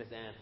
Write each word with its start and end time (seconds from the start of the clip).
Miss 0.00 0.08
Ann. 0.12 0.32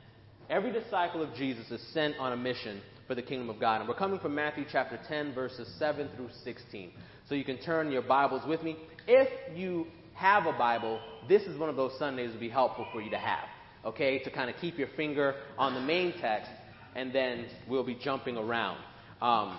Every 0.50 0.70
disciple 0.70 1.20
of 1.20 1.34
Jesus 1.34 1.68
is 1.72 1.84
sent 1.92 2.16
on 2.20 2.32
a 2.32 2.36
mission 2.36 2.80
for 3.08 3.16
the 3.16 3.22
kingdom 3.22 3.50
of 3.50 3.58
God. 3.58 3.80
And 3.80 3.88
we're 3.88 3.96
coming 3.96 4.20
from 4.20 4.32
Matthew 4.32 4.64
chapter 4.70 5.00
10, 5.08 5.34
verses 5.34 5.68
7 5.80 6.08
through 6.14 6.28
16. 6.44 6.92
So 7.28 7.34
you 7.34 7.44
can 7.44 7.58
turn 7.58 7.90
your 7.90 8.02
Bibles 8.02 8.46
with 8.46 8.62
me. 8.62 8.76
If 9.08 9.28
you 9.56 9.88
have 10.14 10.46
a 10.46 10.52
Bible, 10.52 11.00
this 11.28 11.42
is 11.42 11.58
one 11.58 11.68
of 11.68 11.74
those 11.74 11.90
Sundays 11.98 12.30
would 12.30 12.38
be 12.38 12.48
helpful 12.48 12.86
for 12.92 13.02
you 13.02 13.10
to 13.10 13.18
have. 13.18 13.46
Okay? 13.84 14.20
To 14.20 14.30
kind 14.30 14.48
of 14.48 14.54
keep 14.60 14.78
your 14.78 14.90
finger 14.96 15.34
on 15.58 15.74
the 15.74 15.80
main 15.80 16.14
text, 16.20 16.52
and 16.94 17.12
then 17.12 17.46
we'll 17.68 17.82
be 17.82 17.98
jumping 18.00 18.36
around. 18.36 18.78
Um, 19.20 19.58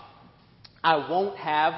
I 0.81 0.95
won't 0.95 1.35
have 1.35 1.73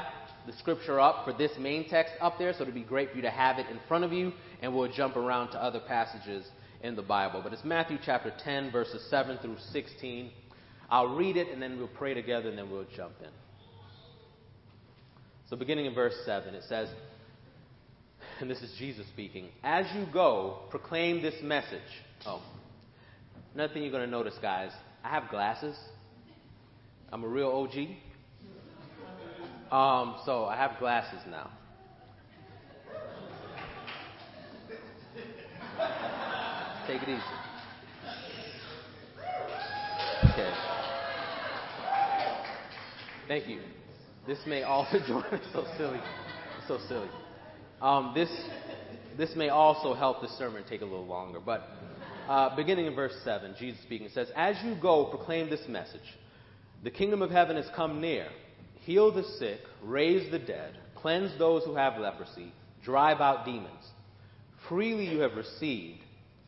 the 0.45 0.53
scripture 0.59 0.99
up 0.99 1.25
for 1.25 1.33
this 1.33 1.53
main 1.59 1.89
text 1.89 2.13
up 2.21 2.37
there, 2.37 2.53
so 2.53 2.61
it'd 2.61 2.75
be 2.75 2.83
great 2.83 3.09
for 3.09 3.15
you 3.15 3.23
to 3.23 3.31
have 3.31 3.57
it 3.57 3.65
in 3.71 3.79
front 3.87 4.03
of 4.03 4.13
you, 4.13 4.31
and 4.61 4.75
we'll 4.75 4.91
jump 4.91 5.15
around 5.15 5.49
to 5.53 5.57
other 5.63 5.79
passages 5.79 6.45
in 6.83 6.95
the 6.95 7.01
Bible. 7.01 7.41
But 7.43 7.53
it's 7.53 7.63
Matthew 7.63 7.97
chapter 8.03 8.33
10, 8.43 8.71
verses 8.71 9.05
7 9.09 9.37
through 9.39 9.57
16. 9.71 10.31
I'll 10.89 11.15
read 11.15 11.37
it, 11.37 11.47
and 11.49 11.61
then 11.61 11.77
we'll 11.77 11.87
pray 11.87 12.13
together, 12.13 12.49
and 12.49 12.57
then 12.57 12.69
we'll 12.69 12.85
jump 12.95 13.13
in. 13.21 13.29
So, 15.49 15.55
beginning 15.55 15.85
in 15.85 15.93
verse 15.93 16.15
7, 16.25 16.53
it 16.53 16.63
says, 16.67 16.87
and 18.39 18.49
this 18.49 18.61
is 18.61 18.73
Jesus 18.77 19.05
speaking, 19.07 19.49
As 19.63 19.85
you 19.95 20.05
go, 20.11 20.59
proclaim 20.69 21.21
this 21.21 21.35
message. 21.43 21.79
Oh, 22.25 22.41
another 23.53 23.73
thing 23.73 23.83
you're 23.83 23.91
going 23.91 24.05
to 24.05 24.09
notice, 24.09 24.35
guys, 24.41 24.71
I 25.03 25.09
have 25.09 25.29
glasses. 25.29 25.77
I'm 27.11 27.23
a 27.23 27.27
real 27.27 27.49
OG. 27.49 27.87
Um, 29.71 30.15
so 30.25 30.45
I 30.45 30.57
have 30.57 30.79
glasses 30.79 31.19
now. 31.29 31.49
Take 36.91 37.03
it 37.03 37.09
easy. 37.09 37.21
Okay. 40.25 40.53
Thank 43.29 43.47
you. 43.47 43.61
This 44.27 44.39
may 44.45 44.63
also 44.63 44.99
join. 45.07 45.23
so 45.53 45.65
silly. 45.77 46.01
so 46.67 46.79
silly. 46.89 47.07
Um, 47.81 48.11
this 48.13 48.29
this 49.17 49.33
may 49.37 49.47
also 49.47 49.93
help 49.93 50.21
the 50.21 50.27
sermon 50.37 50.65
take 50.67 50.81
a 50.81 50.83
little 50.83 51.05
longer. 51.05 51.39
But 51.39 51.65
uh, 52.27 52.57
beginning 52.57 52.87
in 52.87 52.93
verse 52.93 53.15
seven, 53.23 53.55
Jesus 53.57 53.81
speaking 53.83 54.09
says, 54.13 54.27
"As 54.35 54.57
you 54.61 54.75
go, 54.75 55.05
proclaim 55.05 55.49
this 55.49 55.65
message: 55.69 56.01
The 56.83 56.91
kingdom 56.91 57.21
of 57.21 57.31
heaven 57.31 57.55
has 57.55 57.69
come 57.73 58.01
near. 58.01 58.27
Heal 58.81 59.13
the 59.13 59.23
sick, 59.39 59.61
raise 59.81 60.29
the 60.29 60.39
dead, 60.39 60.77
cleanse 60.95 61.39
those 61.39 61.63
who 61.63 61.75
have 61.75 61.97
leprosy, 61.97 62.51
drive 62.83 63.21
out 63.21 63.45
demons. 63.45 63.85
Freely 64.67 65.05
you 65.05 65.19
have 65.19 65.37
received." 65.37 66.01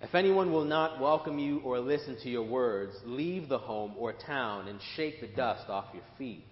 If 0.00 0.14
anyone 0.14 0.52
will 0.52 0.64
not 0.64 1.00
welcome 1.00 1.38
you 1.38 1.58
or 1.64 1.80
listen 1.80 2.16
to 2.22 2.30
your 2.30 2.44
words, 2.44 2.94
leave 3.04 3.48
the 3.48 3.58
home 3.58 3.94
or 3.98 4.12
town 4.12 4.68
and 4.68 4.78
shake 4.94 5.20
the 5.20 5.26
dust 5.26 5.68
off 5.68 5.86
your 5.92 6.04
feet. 6.16 6.44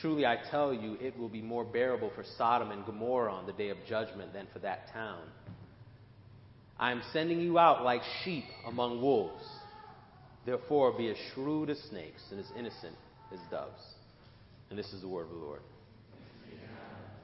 Truly, 0.00 0.26
I 0.26 0.36
tell 0.50 0.72
you, 0.72 0.96
it 1.00 1.18
will 1.18 1.28
be 1.28 1.40
more 1.40 1.64
bearable 1.64 2.10
for 2.14 2.24
Sodom 2.36 2.70
and 2.70 2.84
Gomorrah 2.84 3.32
on 3.32 3.46
the 3.46 3.52
day 3.52 3.70
of 3.70 3.78
judgment 3.88 4.32
than 4.32 4.46
for 4.52 4.58
that 4.60 4.92
town. 4.92 5.22
I 6.78 6.92
am 6.92 7.02
sending 7.12 7.40
you 7.40 7.58
out 7.58 7.84
like 7.84 8.02
sheep 8.24 8.44
among 8.66 9.00
wolves. 9.00 9.44
Therefore, 10.44 10.92
be 10.96 11.08
as 11.08 11.16
shrewd 11.34 11.70
as 11.70 11.78
snakes 11.90 12.22
and 12.30 12.40
as 12.40 12.50
innocent 12.56 12.96
as 13.32 13.38
doves. 13.50 13.80
And 14.68 14.78
this 14.78 14.92
is 14.92 15.00
the 15.02 15.08
word 15.08 15.24
of 15.24 15.30
the 15.30 15.36
Lord. 15.36 15.60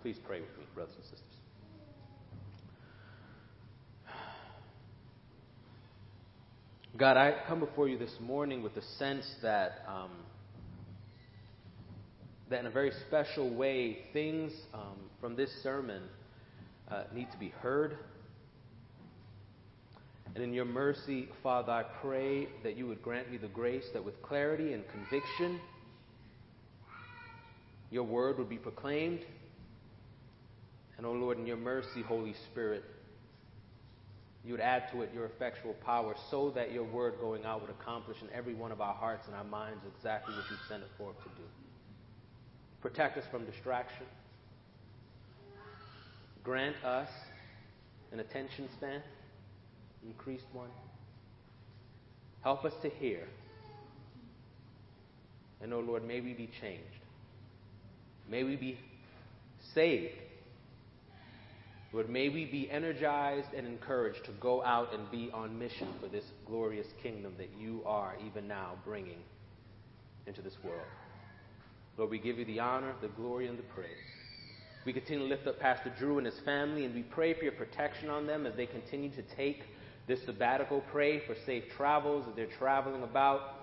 Please 0.02 0.16
pray 0.26 0.40
with 0.40 0.56
me, 0.58 0.64
brothers 0.74 0.94
and 0.94 1.04
sisters. 1.04 1.27
God, 6.98 7.16
I 7.16 7.32
come 7.46 7.60
before 7.60 7.86
you 7.86 7.96
this 7.96 8.16
morning 8.20 8.60
with 8.60 8.74
the 8.74 8.82
sense 8.98 9.24
that, 9.40 9.84
um, 9.86 10.10
that 12.50 12.58
in 12.58 12.66
a 12.66 12.70
very 12.70 12.90
special 13.06 13.54
way, 13.54 13.98
things 14.12 14.52
um, 14.74 14.96
from 15.20 15.36
this 15.36 15.48
sermon 15.62 16.02
uh, 16.90 17.04
need 17.14 17.30
to 17.30 17.38
be 17.38 17.50
heard. 17.60 17.98
And 20.34 20.42
in 20.42 20.52
your 20.52 20.64
mercy, 20.64 21.28
Father, 21.40 21.70
I 21.70 21.84
pray 22.02 22.48
that 22.64 22.76
you 22.76 22.88
would 22.88 23.00
grant 23.00 23.30
me 23.30 23.36
the 23.36 23.46
grace 23.46 23.84
that 23.92 24.04
with 24.04 24.20
clarity 24.20 24.72
and 24.72 24.82
conviction, 24.90 25.60
your 27.92 28.02
word 28.02 28.38
would 28.38 28.48
be 28.48 28.58
proclaimed. 28.58 29.20
And, 30.96 31.06
O 31.06 31.10
oh 31.10 31.12
Lord, 31.12 31.38
in 31.38 31.46
your 31.46 31.58
mercy, 31.58 32.02
Holy 32.02 32.34
Spirit, 32.50 32.82
you 34.44 34.52
would 34.52 34.60
add 34.60 34.90
to 34.92 35.02
it 35.02 35.10
your 35.12 35.26
effectual 35.26 35.74
power 35.84 36.14
so 36.30 36.50
that 36.50 36.72
your 36.72 36.84
word 36.84 37.14
going 37.20 37.44
out 37.44 37.60
would 37.60 37.70
accomplish 37.70 38.16
in 38.22 38.28
every 38.32 38.54
one 38.54 38.72
of 38.72 38.80
our 38.80 38.94
hearts 38.94 39.26
and 39.26 39.36
our 39.36 39.44
minds 39.44 39.80
exactly 39.96 40.34
what 40.34 40.44
you 40.50 40.56
sent 40.68 40.82
it 40.82 40.88
forth 40.96 41.16
to 41.18 41.28
do. 41.30 41.46
Protect 42.80 43.18
us 43.18 43.24
from 43.30 43.44
distraction. 43.44 44.06
Grant 46.44 46.76
us 46.84 47.08
an 48.12 48.20
attention 48.20 48.68
span, 48.76 49.02
increased 50.06 50.46
one. 50.52 50.70
Help 52.42 52.64
us 52.64 52.72
to 52.82 52.88
hear. 52.88 53.24
And, 55.60 55.74
oh 55.74 55.80
Lord, 55.80 56.06
may 56.06 56.20
we 56.20 56.32
be 56.32 56.48
changed. 56.60 56.84
May 58.30 58.44
we 58.44 58.56
be 58.56 58.78
saved 59.74 60.14
Lord, 61.92 62.10
may 62.10 62.28
we 62.28 62.44
be 62.44 62.70
energized 62.70 63.54
and 63.56 63.66
encouraged 63.66 64.24
to 64.26 64.32
go 64.32 64.62
out 64.62 64.92
and 64.92 65.10
be 65.10 65.30
on 65.32 65.58
mission 65.58 65.88
for 66.00 66.08
this 66.08 66.24
glorious 66.46 66.86
kingdom 67.02 67.32
that 67.38 67.48
you 67.58 67.82
are 67.86 68.14
even 68.26 68.46
now 68.46 68.74
bringing 68.84 69.20
into 70.26 70.42
this 70.42 70.56
world. 70.62 70.86
Lord, 71.96 72.10
we 72.10 72.18
give 72.18 72.38
you 72.38 72.44
the 72.44 72.60
honor, 72.60 72.92
the 73.00 73.08
glory, 73.08 73.46
and 73.46 73.58
the 73.58 73.62
praise. 73.62 73.88
We 74.84 74.92
continue 74.92 75.26
to 75.26 75.28
lift 75.28 75.46
up 75.46 75.58
Pastor 75.58 75.92
Drew 75.98 76.18
and 76.18 76.26
his 76.26 76.38
family, 76.44 76.84
and 76.84 76.94
we 76.94 77.02
pray 77.02 77.32
for 77.32 77.44
your 77.44 77.52
protection 77.52 78.10
on 78.10 78.26
them 78.26 78.46
as 78.46 78.54
they 78.54 78.66
continue 78.66 79.10
to 79.10 79.22
take 79.34 79.62
this 80.06 80.22
sabbatical. 80.24 80.82
Pray 80.92 81.20
for 81.26 81.34
safe 81.46 81.64
travels 81.74 82.26
as 82.28 82.36
they're 82.36 82.46
traveling 82.46 83.02
about. 83.02 83.54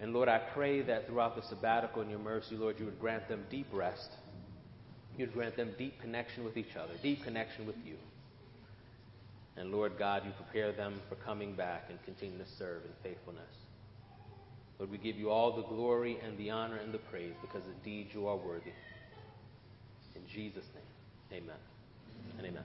And 0.00 0.14
Lord, 0.14 0.28
I 0.30 0.38
pray 0.38 0.80
that 0.82 1.06
throughout 1.06 1.36
the 1.36 1.42
sabbatical 1.42 2.00
in 2.00 2.08
your 2.08 2.18
mercy, 2.18 2.56
Lord, 2.56 2.78
you 2.78 2.86
would 2.86 2.98
grant 2.98 3.28
them 3.28 3.44
deep 3.50 3.66
rest 3.72 4.10
You'd 5.16 5.32
grant 5.32 5.56
them 5.56 5.72
deep 5.76 6.00
connection 6.00 6.44
with 6.44 6.56
each 6.56 6.76
other, 6.76 6.92
deep 7.02 7.22
connection 7.24 7.66
with 7.66 7.76
you. 7.84 7.96
And 9.56 9.72
Lord 9.72 9.98
God, 9.98 10.24
you 10.24 10.32
prepare 10.32 10.72
them 10.72 11.00
for 11.08 11.16
coming 11.16 11.54
back 11.54 11.86
and 11.90 12.02
continue 12.04 12.38
to 12.38 12.50
serve 12.58 12.82
in 12.84 12.90
faithfulness. 13.02 13.52
Lord, 14.78 14.90
we 14.90 14.96
give 14.96 15.16
you 15.16 15.28
all 15.28 15.54
the 15.54 15.62
glory 15.62 16.18
and 16.24 16.38
the 16.38 16.50
honor 16.50 16.76
and 16.76 16.94
the 16.94 16.98
praise 16.98 17.34
because 17.42 17.62
indeed 17.76 18.08
you 18.14 18.26
are 18.26 18.36
worthy. 18.36 18.72
In 20.16 20.22
Jesus' 20.26 20.64
name, 20.74 21.42
amen 21.42 21.56
and 22.38 22.46
amen. 22.46 22.62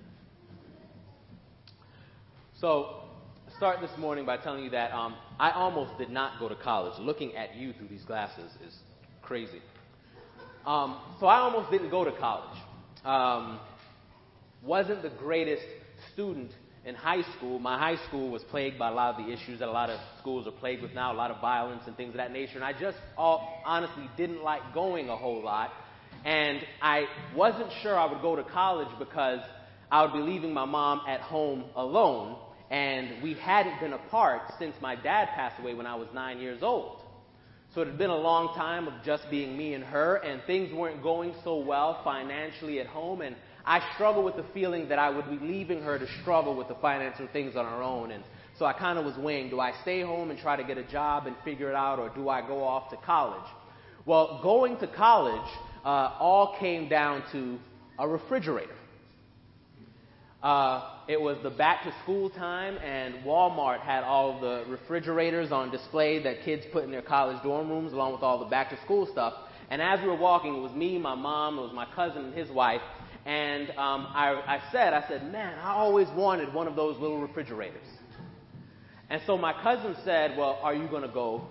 So, 2.54 3.02
start 3.58 3.82
this 3.82 3.92
morning 3.98 4.26
by 4.26 4.38
telling 4.38 4.64
you 4.64 4.70
that 4.70 4.94
um, 4.94 5.16
I 5.40 5.52
almost 5.52 5.98
did 5.98 6.10
not 6.10 6.40
go 6.40 6.48
to 6.48 6.56
college. 6.56 6.98
Looking 7.00 7.36
at 7.36 7.56
you 7.56 7.74
through 7.74 7.90
these 7.90 8.06
glasses 8.06 8.52
is 8.66 8.78
crazy. 9.22 9.62
Um, 10.66 11.00
so 11.20 11.28
I 11.28 11.38
almost 11.38 11.70
didn't 11.70 11.92
go 11.92 12.04
to 12.04 12.12
college. 12.12 12.58
Um, 13.04 13.60
wasn't 14.64 15.04
the 15.04 15.10
greatest 15.10 15.64
student 16.14 16.52
in 16.86 16.96
high 16.96 17.22
school. 17.36 17.60
My 17.60 17.78
high 17.78 18.04
school 18.08 18.30
was 18.32 18.44
plagued 18.44 18.80
by 18.80 18.90
a 18.90 18.94
lot 18.94 19.20
of 19.20 19.26
the 19.26 19.32
issues 19.32 19.60
that 19.60 19.68
a 19.68 19.72
lot 19.72 19.90
of 19.90 20.00
schools 20.20 20.48
are 20.48 20.52
plagued 20.52 20.82
with 20.82 20.94
now, 20.94 21.14
a 21.14 21.18
lot 21.18 21.30
of 21.32 21.40
violence 21.40 21.84
and 21.86 21.96
things 21.96 22.10
of 22.10 22.18
that 22.18 22.32
nature. 22.32 22.56
And 22.56 22.64
I 22.64 22.74
just 22.74 22.98
all, 23.18 23.62
honestly 23.64 24.10
didn't 24.18 24.44
like 24.44 24.74
going 24.74 25.10
a 25.10 25.16
whole 25.16 25.44
lot. 25.44 25.72
And 26.24 26.60
I 26.82 27.06
wasn't 27.36 27.72
sure 27.84 27.98
I 27.98 28.12
would 28.12 28.22
go 28.22 28.36
to 28.36 28.44
college 28.44 28.88
because 28.98 29.42
I 29.92 30.04
would 30.04 30.14
be 30.14 30.20
leaving 30.20 30.54
my 30.54 30.66
mom 30.66 31.02
at 31.08 31.22
home 31.22 31.66
alone. 31.76 32.38
And 32.72 33.22
we 33.22 33.36
hadn't 33.36 33.80
been 33.80 33.94
apart 33.94 34.42
since 34.58 34.76
my 34.82 34.96
dad 34.96 35.30
passed 35.36 35.60
away 35.60 35.76
when 35.76 35.86
I 35.86 35.94
was 35.94 36.08
nine 36.14 36.40
years 36.40 36.64
old. 36.64 37.02
So 37.76 37.82
it 37.82 37.88
had 37.88 37.98
been 37.98 38.10
a 38.10 38.16
long 38.16 38.56
time 38.56 38.88
of 38.88 38.94
just 39.04 39.30
being 39.30 39.58
me 39.58 39.74
and 39.74 39.84
her, 39.84 40.16
and 40.16 40.42
things 40.48 40.74
weren't 40.74 41.04
going 41.04 41.36
so 41.44 41.58
well 41.58 42.00
financially 42.06 42.80
at 42.80 42.88
home. 42.88 43.20
And 43.20 43.36
I 43.66 43.82
struggled 43.96 44.24
with 44.24 44.38
the 44.38 44.46
feeling 44.54 44.88
that 44.88 44.98
I 44.98 45.10
would 45.10 45.30
be 45.30 45.46
leaving 45.46 45.84
her 45.84 46.00
to 46.00 46.08
struggle 46.22 46.56
with 46.56 46.70
the 46.70 46.76
financial 46.76 47.28
things 47.34 47.58
on 47.58 47.66
her 47.66 47.84
own. 47.84 48.12
And 48.12 48.24
So 48.58 48.66
I 48.66 48.72
kind 48.72 48.98
of 48.98 49.04
was 49.04 49.18
weighing, 49.18 49.50
do 49.50 49.60
I 49.60 49.74
stay 49.82 50.02
home 50.02 50.30
and 50.30 50.40
try 50.40 50.56
to 50.56 50.64
get 50.64 50.78
a 50.78 50.84
job 50.84 51.28
and 51.28 51.36
figure 51.44 51.68
it 51.68 51.76
out, 51.76 52.00
or 52.00 52.08
do 52.10 52.30
I 52.30 52.42
go 52.48 52.64
off 52.64 52.90
to 52.92 52.98
college? 52.98 53.46
Well, 54.06 54.40
going 54.42 54.78
to 54.78 54.88
college 54.88 55.50
uh, 55.84 56.14
all 56.18 56.56
came 56.58 56.88
down 56.88 57.24
to 57.34 57.60
a 58.00 58.08
refrigerator. 58.08 58.76
Uh, 60.46 60.92
it 61.08 61.20
was 61.20 61.38
the 61.42 61.50
back 61.50 61.84
to 61.86 61.92
school 62.04 62.30
time, 62.30 62.78
and 62.78 63.16
Walmart 63.26 63.80
had 63.80 64.04
all 64.04 64.40
the 64.40 64.64
refrigerators 64.70 65.52
on 65.52 65.72
display 65.72 66.22
that 66.22 66.44
kids 66.46 66.64
put 66.72 66.84
in 66.84 66.92
their 66.92 67.02
college 67.02 67.42
dorm 67.42 67.68
rooms, 67.68 67.94
along 67.94 68.12
with 68.12 68.22
all 68.22 68.38
the 68.38 68.46
back 68.46 68.70
to 68.70 68.80
school 68.84 69.08
stuff. 69.12 69.34
And 69.72 69.82
as 69.82 70.00
we 70.02 70.08
were 70.08 70.16
walking, 70.16 70.56
it 70.56 70.60
was 70.60 70.72
me, 70.74 71.00
my 71.00 71.16
mom, 71.16 71.58
it 71.58 71.64
was 71.64 71.74
my 71.74 71.88
cousin 71.96 72.26
and 72.26 72.34
his 72.36 72.48
wife, 72.52 72.82
and 73.26 73.72
um, 73.72 74.06
I, 74.14 74.40
I 74.46 74.62
said, 74.72 74.94
I 74.94 75.08
said, 75.08 75.32
man, 75.32 75.58
I 75.58 75.72
always 75.72 76.08
wanted 76.10 76.54
one 76.54 76.68
of 76.68 76.76
those 76.76 77.00
little 77.00 77.20
refrigerators. 77.20 77.88
And 79.10 79.24
so 79.26 79.40
my 79.40 79.54
cousin 79.64 79.96
said, 80.06 80.38
well, 80.38 80.60
are 80.62 80.76
you 80.76 80.88
going 80.88 81.02
to 81.02 81.08
go 81.08 81.48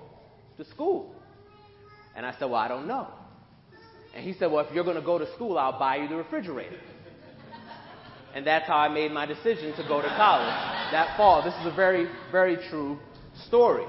to 0.57 0.65
school? 0.67 1.13
And 2.15 2.25
I 2.25 2.31
said, 2.39 2.45
well, 2.45 2.61
I 2.61 2.69
don't 2.69 2.87
know. 2.87 3.09
And 4.15 4.25
he 4.25 4.35
said, 4.35 4.53
well, 4.53 4.65
if 4.65 4.73
you're 4.73 4.85
going 4.85 4.95
to 4.95 5.03
go 5.03 5.19
to 5.19 5.27
school, 5.33 5.59
I'll 5.59 5.81
buy 5.81 5.97
you 5.97 6.07
the 6.07 6.15
refrigerator. 6.15 6.79
And 8.35 8.47
that's 8.47 8.67
how 8.67 8.77
I 8.77 8.89
made 8.89 9.13
my 9.13 9.27
decision 9.27 9.75
to 9.77 9.83
go 9.85 10.03
to 10.03 10.09
college 10.09 10.75
that 10.91 11.17
fall. 11.17 11.43
This 11.43 11.55
is 11.61 11.67
a 11.67 11.75
very, 11.75 12.09
very 12.31 12.57
true 12.69 12.99
story. 13.47 13.85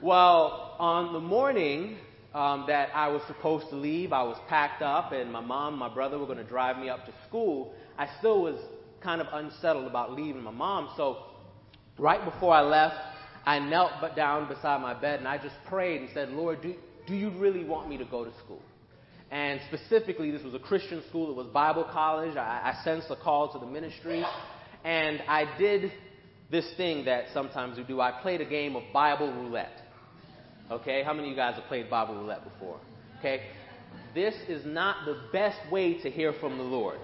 Well, 0.00 0.76
on 0.78 1.12
the 1.12 1.20
morning 1.20 1.98
um, 2.34 2.64
that 2.68 2.88
I 2.94 3.08
was 3.08 3.22
supposed 3.26 3.68
to 3.70 3.76
leave, 3.76 4.12
I 4.12 4.22
was 4.22 4.38
packed 4.48 4.82
up, 4.82 5.12
and 5.12 5.30
my 5.30 5.40
mom 5.40 5.74
and 5.74 5.80
my 5.80 5.88
brother 5.88 6.18
were 6.18 6.26
going 6.26 6.38
to 6.38 6.44
drive 6.44 6.78
me 6.78 6.88
up 6.88 7.04
to 7.06 7.12
school. 7.28 7.74
I 7.98 8.08
still 8.18 8.42
was 8.42 8.58
kind 9.02 9.20
of 9.20 9.26
unsettled 9.32 9.86
about 9.86 10.12
leaving 10.12 10.42
my 10.42 10.50
mom. 10.50 10.90
So, 10.96 11.18
right 11.98 12.24
before 12.24 12.54
I 12.54 12.62
left, 12.62 12.96
I 13.44 13.58
knelt 13.58 13.92
but 14.00 14.16
down 14.16 14.48
beside 14.48 14.80
my 14.80 14.94
bed 14.94 15.18
and 15.18 15.28
I 15.28 15.36
just 15.36 15.56
prayed 15.66 16.00
and 16.00 16.10
said, 16.14 16.30
Lord, 16.30 16.62
do, 16.62 16.74
do 17.06 17.14
you 17.14 17.30
really 17.30 17.64
want 17.64 17.88
me 17.88 17.98
to 17.98 18.04
go 18.04 18.24
to 18.24 18.30
school? 18.44 18.62
And 19.32 19.60
specifically, 19.66 20.30
this 20.30 20.42
was 20.42 20.52
a 20.52 20.58
Christian 20.58 21.02
school. 21.08 21.30
It 21.30 21.36
was 21.36 21.46
Bible 21.46 21.88
college. 21.90 22.36
I, 22.36 22.74
I 22.78 22.84
sensed 22.84 23.10
a 23.10 23.16
call 23.16 23.50
to 23.54 23.58
the 23.58 23.64
ministry. 23.64 24.22
And 24.84 25.22
I 25.26 25.46
did 25.58 25.90
this 26.50 26.70
thing 26.76 27.06
that 27.06 27.24
sometimes 27.32 27.78
we 27.78 27.84
do. 27.84 27.98
I 27.98 28.12
played 28.20 28.42
a 28.42 28.44
game 28.44 28.76
of 28.76 28.82
Bible 28.92 29.32
roulette. 29.32 29.72
Okay? 30.70 31.02
How 31.02 31.14
many 31.14 31.28
of 31.28 31.30
you 31.30 31.36
guys 31.36 31.54
have 31.54 31.64
played 31.64 31.88
Bible 31.88 32.16
roulette 32.16 32.44
before? 32.44 32.78
Okay? 33.20 33.44
This 34.14 34.34
is 34.48 34.66
not 34.66 35.06
the 35.06 35.18
best 35.32 35.58
way 35.72 35.94
to 36.02 36.10
hear 36.10 36.34
from 36.34 36.58
the 36.58 36.64
Lord. 36.64 36.98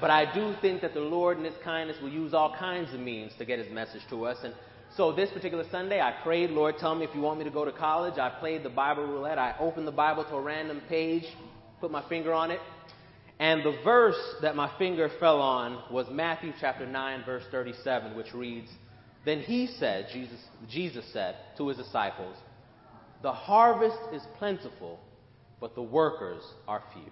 But 0.00 0.08
I 0.08 0.32
do 0.32 0.54
think 0.62 0.80
that 0.80 0.94
the 0.94 1.00
Lord, 1.00 1.36
in 1.36 1.44
His 1.44 1.54
kindness, 1.62 1.98
will 2.00 2.08
use 2.08 2.32
all 2.32 2.56
kinds 2.58 2.94
of 2.94 3.00
means 3.00 3.32
to 3.36 3.44
get 3.44 3.58
His 3.58 3.70
message 3.70 4.02
to 4.08 4.24
us. 4.24 4.38
And 4.42 4.54
so 4.96 5.10
this 5.10 5.30
particular 5.30 5.64
Sunday, 5.72 6.00
I 6.00 6.12
prayed, 6.22 6.50
Lord, 6.50 6.76
tell 6.78 6.94
me 6.94 7.04
if 7.04 7.14
you 7.14 7.20
want 7.20 7.38
me 7.38 7.44
to 7.44 7.50
go 7.50 7.64
to 7.64 7.72
college. 7.72 8.16
I 8.16 8.30
played 8.30 8.62
the 8.62 8.70
Bible 8.70 9.04
roulette. 9.04 9.38
I 9.38 9.56
opened 9.58 9.88
the 9.88 9.92
Bible 9.92 10.24
to 10.24 10.36
a 10.36 10.40
random 10.40 10.82
page, 10.88 11.24
put 11.80 11.90
my 11.90 12.08
finger 12.08 12.32
on 12.32 12.52
it. 12.52 12.60
And 13.40 13.64
the 13.64 13.76
verse 13.82 14.36
that 14.42 14.54
my 14.54 14.70
finger 14.78 15.10
fell 15.18 15.40
on 15.40 15.82
was 15.92 16.06
Matthew 16.10 16.52
chapter 16.60 16.86
9, 16.86 17.24
verse 17.24 17.42
37, 17.50 18.16
which 18.16 18.32
reads, 18.32 18.70
Then 19.24 19.40
he 19.40 19.66
said, 19.66 20.06
Jesus, 20.12 20.38
Jesus 20.68 21.04
said 21.12 21.34
to 21.58 21.66
his 21.68 21.76
disciples, 21.76 22.36
The 23.22 23.32
harvest 23.32 23.98
is 24.12 24.22
plentiful, 24.38 25.00
but 25.60 25.74
the 25.74 25.82
workers 25.82 26.42
are 26.68 26.84
few. 26.92 27.10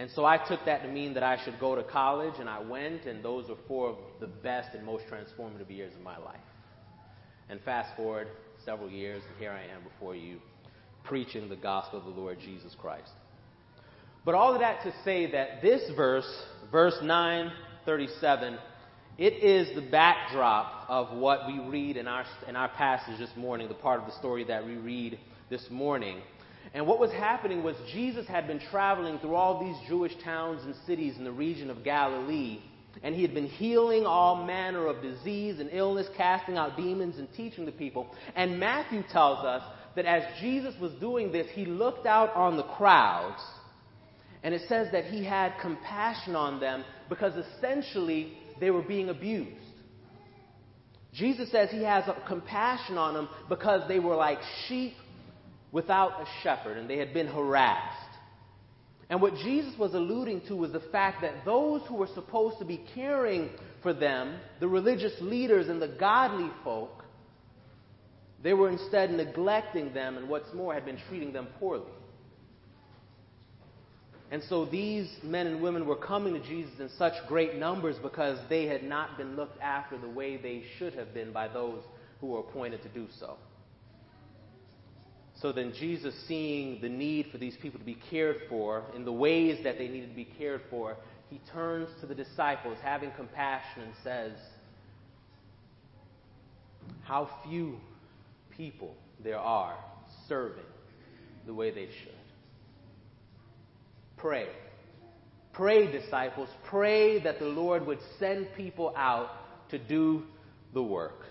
And 0.00 0.10
so 0.12 0.24
I 0.24 0.38
took 0.38 0.64
that 0.64 0.82
to 0.82 0.88
mean 0.88 1.12
that 1.12 1.22
I 1.22 1.36
should 1.44 1.60
go 1.60 1.74
to 1.74 1.82
college, 1.82 2.32
and 2.40 2.48
I 2.48 2.58
went, 2.58 3.04
and 3.04 3.22
those 3.22 3.50
were 3.50 3.58
four 3.68 3.90
of 3.90 3.96
the 4.18 4.28
best 4.28 4.74
and 4.74 4.82
most 4.82 5.04
transformative 5.12 5.68
years 5.68 5.92
of 5.94 6.00
my 6.00 6.16
life. 6.16 6.40
And 7.50 7.60
fast 7.66 7.94
forward 7.96 8.28
several 8.64 8.88
years, 8.88 9.22
and 9.28 9.38
here 9.38 9.50
I 9.50 9.64
am 9.64 9.82
before 9.84 10.16
you, 10.16 10.38
preaching 11.04 11.50
the 11.50 11.56
gospel 11.56 11.98
of 11.98 12.06
the 12.06 12.18
Lord 12.18 12.38
Jesus 12.40 12.74
Christ. 12.80 13.10
But 14.24 14.34
all 14.34 14.54
of 14.54 14.60
that 14.60 14.82
to 14.84 14.94
say 15.04 15.30
that 15.32 15.60
this 15.60 15.82
verse, 15.94 16.44
verse 16.72 16.96
937, 17.02 18.56
it 19.18 19.34
is 19.44 19.74
the 19.74 19.86
backdrop 19.90 20.86
of 20.88 21.14
what 21.14 21.46
we 21.46 21.58
read 21.58 21.98
in 21.98 22.08
our, 22.08 22.24
in 22.48 22.56
our 22.56 22.70
passage 22.70 23.18
this 23.18 23.36
morning, 23.36 23.68
the 23.68 23.74
part 23.74 24.00
of 24.00 24.06
the 24.06 24.16
story 24.18 24.44
that 24.44 24.64
we 24.64 24.76
read 24.76 25.18
this 25.50 25.68
morning. 25.68 26.22
And 26.72 26.86
what 26.86 27.00
was 27.00 27.10
happening 27.10 27.62
was 27.62 27.74
Jesus 27.92 28.26
had 28.28 28.46
been 28.46 28.60
traveling 28.70 29.18
through 29.18 29.34
all 29.34 29.60
these 29.60 29.88
Jewish 29.88 30.12
towns 30.22 30.62
and 30.64 30.74
cities 30.86 31.16
in 31.18 31.24
the 31.24 31.32
region 31.32 31.68
of 31.68 31.82
Galilee, 31.82 32.60
and 33.02 33.14
he 33.14 33.22
had 33.22 33.34
been 33.34 33.48
healing 33.48 34.06
all 34.06 34.44
manner 34.44 34.86
of 34.86 35.02
disease 35.02 35.58
and 35.58 35.70
illness, 35.72 36.06
casting 36.16 36.56
out 36.56 36.76
demons, 36.76 37.18
and 37.18 37.28
teaching 37.36 37.66
the 37.66 37.72
people. 37.72 38.08
And 38.36 38.60
Matthew 38.60 39.02
tells 39.12 39.44
us 39.44 39.62
that 39.96 40.06
as 40.06 40.22
Jesus 40.40 40.74
was 40.80 40.92
doing 41.00 41.32
this, 41.32 41.46
he 41.54 41.64
looked 41.64 42.06
out 42.06 42.32
on 42.34 42.56
the 42.56 42.62
crowds, 42.62 43.42
and 44.44 44.54
it 44.54 44.62
says 44.68 44.88
that 44.92 45.06
he 45.06 45.24
had 45.24 45.52
compassion 45.60 46.36
on 46.36 46.60
them 46.60 46.84
because 47.08 47.32
essentially 47.34 48.32
they 48.60 48.70
were 48.70 48.82
being 48.82 49.08
abused. 49.08 49.56
Jesus 51.12 51.50
says 51.50 51.70
he 51.70 51.82
has 51.82 52.04
compassion 52.28 52.96
on 52.96 53.14
them 53.14 53.28
because 53.48 53.86
they 53.88 53.98
were 53.98 54.14
like 54.14 54.38
sheep 54.68 54.94
without 55.72 56.20
a 56.20 56.26
shepherd, 56.42 56.76
and 56.76 56.88
they 56.88 56.98
had 56.98 57.14
been 57.14 57.26
harassed. 57.26 57.96
And 59.08 59.20
what 59.20 59.34
Jesus 59.36 59.76
was 59.78 59.94
alluding 59.94 60.42
to 60.46 60.54
was 60.54 60.72
the 60.72 60.80
fact 60.92 61.22
that 61.22 61.44
those 61.44 61.82
who 61.88 61.96
were 61.96 62.08
supposed 62.14 62.58
to 62.60 62.64
be 62.64 62.80
caring 62.94 63.50
for 63.82 63.92
them, 63.92 64.38
the 64.60 64.68
religious 64.68 65.12
leaders 65.20 65.68
and 65.68 65.82
the 65.82 65.88
godly 65.88 66.50
folk, 66.62 67.04
they 68.42 68.54
were 68.54 68.70
instead 68.70 69.10
neglecting 69.10 69.92
them, 69.92 70.16
and 70.16 70.28
what's 70.28 70.52
more, 70.54 70.72
had 70.72 70.84
been 70.84 70.98
treating 71.08 71.32
them 71.32 71.48
poorly. 71.58 71.90
And 74.30 74.42
so 74.48 74.64
these 74.64 75.10
men 75.24 75.48
and 75.48 75.60
women 75.60 75.86
were 75.86 75.96
coming 75.96 76.34
to 76.34 76.40
Jesus 76.40 76.78
in 76.78 76.88
such 76.96 77.14
great 77.26 77.56
numbers 77.56 77.96
because 78.00 78.38
they 78.48 78.66
had 78.66 78.84
not 78.84 79.18
been 79.18 79.34
looked 79.34 79.60
after 79.60 79.98
the 79.98 80.08
way 80.08 80.36
they 80.36 80.62
should 80.78 80.94
have 80.94 81.12
been 81.12 81.32
by 81.32 81.48
those 81.48 81.82
who 82.20 82.28
were 82.28 82.40
appointed 82.40 82.82
to 82.84 82.88
do 82.90 83.08
so. 83.18 83.36
So 85.40 85.52
then, 85.52 85.72
Jesus, 85.78 86.14
seeing 86.28 86.80
the 86.82 86.88
need 86.88 87.28
for 87.32 87.38
these 87.38 87.56
people 87.62 87.80
to 87.80 87.86
be 87.86 87.98
cared 88.10 88.42
for 88.48 88.84
in 88.94 89.04
the 89.04 89.12
ways 89.12 89.58
that 89.64 89.78
they 89.78 89.88
needed 89.88 90.10
to 90.10 90.16
be 90.16 90.28
cared 90.38 90.60
for, 90.68 90.96
he 91.30 91.40
turns 91.52 91.88
to 92.00 92.06
the 92.06 92.14
disciples, 92.14 92.76
having 92.82 93.10
compassion, 93.12 93.82
and 93.82 93.92
says, 94.04 94.32
How 97.04 97.30
few 97.48 97.78
people 98.56 98.94
there 99.24 99.38
are 99.38 99.76
serving 100.28 100.64
the 101.46 101.54
way 101.54 101.70
they 101.70 101.86
should. 101.86 102.14
Pray. 104.18 104.48
Pray, 105.54 105.90
disciples. 105.90 106.50
Pray 106.64 107.22
that 107.22 107.38
the 107.38 107.46
Lord 107.46 107.86
would 107.86 108.00
send 108.18 108.48
people 108.56 108.92
out 108.94 109.30
to 109.70 109.78
do 109.78 110.24
the 110.74 110.82
work 110.82 111.29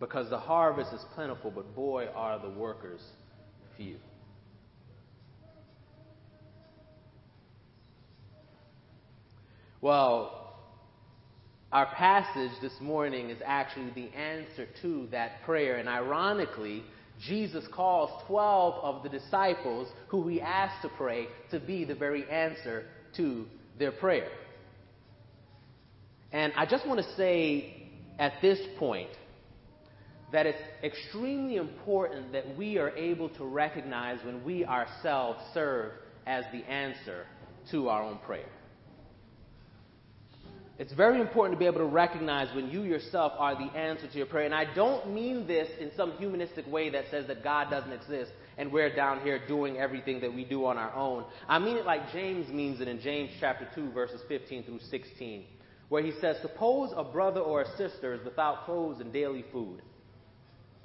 because 0.00 0.30
the 0.30 0.38
harvest 0.38 0.92
is 0.94 1.04
plentiful, 1.14 1.50
but 1.50 1.74
boy, 1.76 2.06
are 2.14 2.38
the 2.38 2.48
workers 2.48 3.02
few. 3.76 3.96
Well, 9.82 10.56
our 11.70 11.86
passage 11.86 12.50
this 12.60 12.72
morning 12.80 13.30
is 13.30 13.38
actually 13.44 13.90
the 13.94 14.08
answer 14.16 14.66
to 14.82 15.06
that 15.10 15.42
prayer, 15.44 15.76
and 15.76 15.88
ironically, 15.88 16.82
Jesus 17.20 17.64
calls 17.72 18.10
12 18.26 18.82
of 18.82 19.02
the 19.02 19.08
disciples 19.08 19.88
who 20.08 20.26
he 20.26 20.40
asked 20.40 20.82
to 20.82 20.88
pray 20.96 21.28
to 21.50 21.60
be 21.60 21.84
the 21.84 21.94
very 21.94 22.28
answer 22.28 22.84
to 23.16 23.46
their 23.78 23.92
prayer. 23.92 24.28
And 26.32 26.52
I 26.56 26.64
just 26.64 26.86
want 26.86 27.00
to 27.00 27.16
say 27.16 27.88
at 28.18 28.34
this 28.40 28.58
point 28.78 29.10
that 30.32 30.46
it's 30.46 30.62
extremely 30.82 31.56
important 31.56 32.32
that 32.32 32.56
we 32.56 32.78
are 32.78 32.90
able 32.90 33.28
to 33.30 33.44
recognize 33.44 34.18
when 34.24 34.44
we 34.44 34.64
ourselves 34.64 35.40
serve 35.52 35.92
as 36.26 36.44
the 36.52 36.64
answer 36.70 37.26
to 37.70 37.88
our 37.88 38.02
own 38.02 38.18
prayer. 38.18 38.48
It's 40.78 40.94
very 40.94 41.20
important 41.20 41.56
to 41.56 41.58
be 41.58 41.66
able 41.66 41.80
to 41.80 41.84
recognize 41.84 42.54
when 42.54 42.70
you 42.70 42.84
yourself 42.84 43.32
are 43.36 43.54
the 43.54 43.76
answer 43.76 44.08
to 44.08 44.16
your 44.16 44.26
prayer. 44.26 44.46
And 44.46 44.54
I 44.54 44.72
don't 44.74 45.12
mean 45.12 45.46
this 45.46 45.68
in 45.78 45.90
some 45.94 46.12
humanistic 46.12 46.66
way 46.66 46.88
that 46.88 47.04
says 47.10 47.26
that 47.26 47.44
God 47.44 47.68
doesn't 47.68 47.92
exist 47.92 48.30
and 48.56 48.72
we're 48.72 48.94
down 48.94 49.20
here 49.20 49.46
doing 49.46 49.76
everything 49.76 50.20
that 50.22 50.32
we 50.32 50.44
do 50.44 50.64
on 50.64 50.78
our 50.78 50.94
own. 50.94 51.24
I 51.48 51.58
mean 51.58 51.76
it 51.76 51.84
like 51.84 52.10
James 52.12 52.48
means 52.48 52.80
it 52.80 52.88
in 52.88 52.98
James 53.00 53.30
chapter 53.40 53.68
2, 53.74 53.92
verses 53.92 54.22
15 54.26 54.64
through 54.64 54.80
16, 54.90 55.44
where 55.90 56.02
he 56.02 56.12
says, 56.18 56.36
Suppose 56.40 56.94
a 56.96 57.04
brother 57.04 57.40
or 57.40 57.60
a 57.60 57.76
sister 57.76 58.14
is 58.14 58.24
without 58.24 58.64
clothes 58.64 59.00
and 59.00 59.12
daily 59.12 59.44
food 59.52 59.82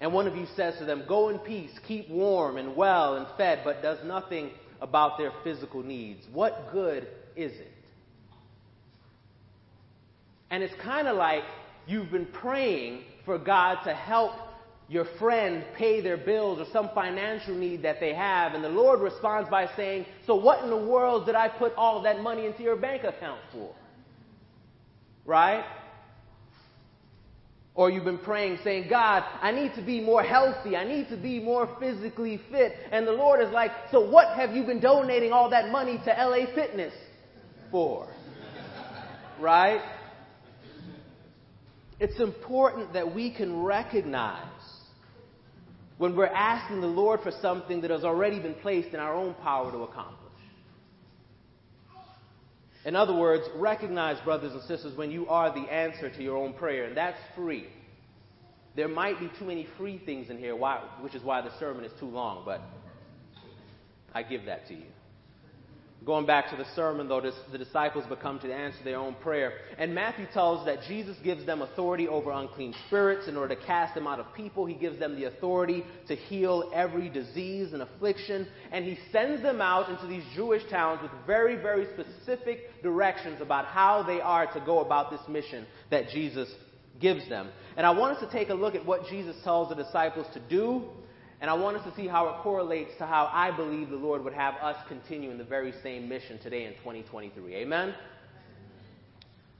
and 0.01 0.13
one 0.13 0.27
of 0.27 0.35
you 0.35 0.45
says 0.55 0.77
to 0.79 0.85
them, 0.85 1.03
Go 1.07 1.29
in 1.29 1.39
peace, 1.39 1.71
keep 1.87 2.09
warm 2.09 2.57
and 2.57 2.75
well 2.75 3.15
and 3.15 3.27
fed, 3.37 3.61
but 3.63 3.81
does 3.81 3.99
nothing 4.05 4.51
about 4.81 5.17
their 5.17 5.31
physical 5.43 5.83
needs. 5.83 6.25
What 6.33 6.69
good 6.71 7.07
is 7.35 7.51
it? 7.53 7.71
And 10.49 10.61
it's 10.63 10.75
kind 10.81 11.07
of 11.07 11.15
like 11.15 11.43
you've 11.87 12.11
been 12.11 12.27
praying 12.27 13.03
for 13.25 13.37
God 13.37 13.83
to 13.85 13.93
help 13.93 14.33
your 14.87 15.05
friend 15.17 15.63
pay 15.75 16.01
their 16.01 16.17
bills 16.17 16.59
or 16.59 16.71
some 16.71 16.89
financial 16.93 17.55
need 17.55 17.81
that 17.81 17.99
they 17.99 18.13
have, 18.13 18.53
and 18.53 18.63
the 18.63 18.69
Lord 18.69 19.01
responds 19.01 19.49
by 19.49 19.67
saying, 19.75 20.05
So 20.27 20.35
what 20.35 20.63
in 20.63 20.69
the 20.69 20.77
world 20.77 21.25
did 21.25 21.35
I 21.35 21.47
put 21.47 21.73
all 21.75 22.03
that 22.03 22.21
money 22.21 22.45
into 22.45 22.61
your 22.61 22.75
bank 22.75 23.03
account 23.03 23.39
for? 23.51 23.73
Right? 25.25 25.65
Or 27.75 27.89
you've 27.89 28.05
been 28.05 28.17
praying 28.17 28.59
saying, 28.63 28.87
God, 28.89 29.23
I 29.41 29.51
need 29.51 29.73
to 29.75 29.81
be 29.81 29.99
more 29.99 30.23
healthy. 30.23 30.77
I 30.77 30.85
need 30.85 31.09
to 31.09 31.17
be 31.17 31.41
more 31.41 31.75
physically 31.79 32.39
fit. 32.49 32.73
And 32.91 33.05
the 33.05 33.11
Lord 33.11 33.41
is 33.41 33.51
like, 33.51 33.71
so 33.91 34.09
what 34.09 34.37
have 34.37 34.55
you 34.55 34.63
been 34.63 34.79
donating 34.79 35.33
all 35.33 35.49
that 35.49 35.69
money 35.69 35.99
to 36.05 36.11
LA 36.11 36.53
Fitness 36.55 36.93
for? 37.71 38.07
right? 39.39 39.81
It's 41.99 42.19
important 42.19 42.93
that 42.93 43.13
we 43.13 43.33
can 43.33 43.63
recognize 43.63 44.41
when 45.97 46.15
we're 46.15 46.27
asking 46.27 46.81
the 46.81 46.87
Lord 46.87 47.21
for 47.21 47.31
something 47.41 47.81
that 47.81 47.91
has 47.91 48.03
already 48.03 48.39
been 48.39 48.55
placed 48.55 48.89
in 48.89 48.99
our 48.99 49.13
own 49.13 49.33
power 49.35 49.71
to 49.71 49.79
accomplish. 49.79 50.24
In 52.85 52.95
other 52.95 53.13
words, 53.15 53.43
recognize, 53.55 54.19
brothers 54.21 54.53
and 54.53 54.61
sisters, 54.61 54.95
when 54.95 55.09
you 55.09 55.27
are 55.27 55.51
the 55.51 55.71
answer 55.73 56.09
to 56.09 56.23
your 56.23 56.37
own 56.37 56.53
prayer, 56.53 56.85
and 56.85 56.95
that's 56.95 57.19
free. 57.35 57.65
There 58.75 58.87
might 58.87 59.19
be 59.19 59.29
too 59.39 59.45
many 59.45 59.67
free 59.77 59.97
things 60.05 60.29
in 60.29 60.37
here, 60.37 60.55
which 61.01 61.15
is 61.15 61.23
why 61.23 61.41
the 61.41 61.49
sermon 61.59 61.83
is 61.83 61.91
too 61.99 62.09
long, 62.09 62.43
but 62.45 62.61
I 64.13 64.21
give 64.21 64.45
that 64.45 64.67
to 64.67 64.75
you. 64.75 64.85
Going 66.03 66.27
back 66.27 66.51
to 66.51 66.55
the 66.55 66.65
sermon, 66.75 67.07
though, 67.07 67.21
the 67.51 67.57
disciples 67.57 68.05
become 68.07 68.37
to 68.39 68.53
answer 68.53 68.83
their 68.83 68.99
own 68.99 69.15
prayer. 69.15 69.53
And 69.79 69.95
Matthew 69.95 70.27
tells 70.33 70.63
that 70.65 70.83
Jesus 70.87 71.17
gives 71.23 71.45
them 71.47 71.63
authority 71.63 72.07
over 72.07 72.31
unclean 72.31 72.75
spirits 72.85 73.27
in 73.27 73.35
order 73.35 73.55
to 73.55 73.65
cast 73.65 73.95
them 73.95 74.05
out 74.05 74.19
of 74.19 74.31
people. 74.35 74.67
He 74.67 74.75
gives 74.75 74.99
them 74.99 75.15
the 75.15 75.23
authority 75.23 75.83
to 76.07 76.15
heal 76.15 76.69
every 76.75 77.09
disease 77.09 77.73
and 77.73 77.81
affliction. 77.81 78.47
And 78.71 78.85
he 78.85 78.99
sends 79.11 79.41
them 79.41 79.61
out 79.61 79.89
into 79.89 80.05
these 80.05 80.23
Jewish 80.35 80.61
towns 80.69 81.01
with 81.01 81.11
very, 81.25 81.55
very 81.55 81.87
specific 81.93 82.83
directions 82.83 83.41
about 83.41 83.65
how 83.65 84.03
they 84.03 84.21
are 84.21 84.45
to 84.53 84.59
go 84.59 84.81
about 84.81 85.09
this 85.09 85.21
mission 85.27 85.65
that 85.89 86.09
Jesus 86.09 86.49
gives 87.01 87.27
them. 87.29 87.49
And 87.77 87.85
I 87.85 87.91
want 87.91 88.17
us 88.17 88.23
to 88.23 88.31
take 88.31 88.49
a 88.49 88.53
look 88.53 88.75
at 88.75 88.85
what 88.85 89.07
Jesus 89.07 89.35
tells 89.43 89.69
the 89.69 89.75
disciples 89.75 90.27
to 90.33 90.39
do 90.39 90.83
and 91.45 91.51
I 91.51 91.53
want 91.53 91.77
us 91.77 91.83
to 91.83 91.95
see 91.95 92.07
how 92.07 92.27
it 92.29 92.41
correlates 92.41 92.89
to 92.97 93.05
how 93.05 93.29
I 93.31 93.55
believe 93.55 93.91
the 93.91 93.97
Lord 93.97 94.23
would 94.23 94.33
have 94.33 94.55
us 94.55 94.77
continue 94.87 95.29
in 95.29 95.37
the 95.37 95.43
very 95.43 95.75
same 95.83 96.09
mission 96.09 96.39
today 96.39 96.65
in 96.65 96.71
2023. 96.77 97.53
Amen? 97.57 97.93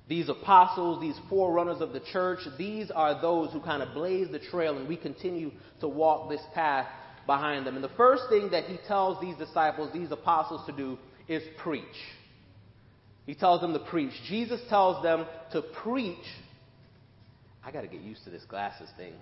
These 0.08 0.28
apostles, 0.28 1.00
these 1.00 1.14
forerunners 1.30 1.82
of 1.82 1.94
the 1.94 2.00
church, 2.12 2.40
these 2.58 2.90
are 2.90 3.22
those 3.22 3.52
who 3.54 3.62
kind 3.62 3.84
of 3.84 3.94
blaze 3.94 4.32
the 4.32 4.40
trail, 4.40 4.80
and 4.80 4.88
we 4.88 4.98
continue 4.98 5.52
to 5.80 5.88
walk 5.88 6.28
this 6.28 6.42
path 6.56 6.88
behind 7.28 7.68
them. 7.68 7.76
And 7.76 7.84
the 7.84 7.90
first 7.90 8.24
thing 8.30 8.50
that 8.50 8.64
he 8.64 8.80
tells 8.88 9.22
these 9.22 9.38
disciples, 9.38 9.94
these 9.94 10.10
apostles 10.10 10.66
to 10.66 10.72
do, 10.72 10.98
is 11.28 11.44
preach. 11.60 11.84
He 13.28 13.36
tells 13.36 13.62
them 13.62 13.74
to 13.74 13.80
preach. 13.80 14.14
Jesus 14.28 14.60
tells 14.70 15.04
them 15.04 15.28
to 15.52 15.62
preach. 15.84 16.18
I 17.64 17.70
got 17.70 17.82
to 17.82 17.88
get 17.88 18.02
used 18.02 18.24
to 18.24 18.32
this 18.32 18.44
glasses 18.46 18.90
thing. 18.98 19.14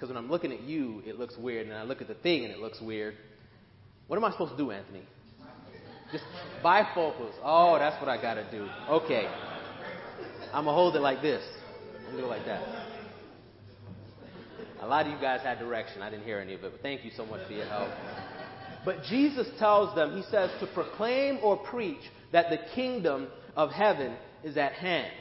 Because 0.00 0.14
when 0.14 0.16
I'm 0.16 0.30
looking 0.30 0.50
at 0.50 0.62
you, 0.62 1.02
it 1.04 1.18
looks 1.18 1.36
weird, 1.36 1.66
and 1.66 1.76
I 1.76 1.82
look 1.82 2.00
at 2.00 2.08
the 2.08 2.14
thing 2.14 2.46
and 2.46 2.54
it 2.54 2.58
looks 2.58 2.80
weird. 2.80 3.16
What 4.06 4.16
am 4.16 4.24
I 4.24 4.30
supposed 4.30 4.52
to 4.52 4.56
do, 4.56 4.70
Anthony? 4.70 5.02
Just 6.10 6.24
bifocals. 6.64 7.34
Oh, 7.44 7.78
that's 7.78 8.00
what 8.00 8.08
I 8.08 8.20
got 8.20 8.34
to 8.34 8.50
do. 8.50 8.66
Okay. 8.88 9.28
I'm 10.54 10.64
going 10.64 10.68
to 10.68 10.72
hold 10.72 10.96
it 10.96 11.00
like 11.00 11.20
this. 11.20 11.44
I'm 11.98 12.12
going 12.12 12.16
to 12.16 12.22
go 12.22 12.28
like 12.28 12.46
that. 12.46 12.62
A 14.80 14.86
lot 14.86 15.04
of 15.04 15.12
you 15.12 15.18
guys 15.20 15.42
had 15.42 15.58
direction. 15.58 16.00
I 16.00 16.08
didn't 16.08 16.24
hear 16.24 16.38
any 16.38 16.54
of 16.54 16.64
it, 16.64 16.72
but 16.72 16.80
thank 16.80 17.04
you 17.04 17.10
so 17.14 17.26
much 17.26 17.46
for 17.46 17.52
your 17.52 17.66
help. 17.66 17.90
But 18.86 19.02
Jesus 19.02 19.48
tells 19.58 19.94
them, 19.94 20.16
He 20.16 20.22
says, 20.30 20.50
to 20.60 20.66
proclaim 20.68 21.40
or 21.42 21.58
preach 21.58 22.00
that 22.32 22.48
the 22.48 22.58
kingdom 22.74 23.28
of 23.54 23.70
heaven 23.70 24.16
is 24.44 24.56
at 24.56 24.72
hand. 24.72 25.12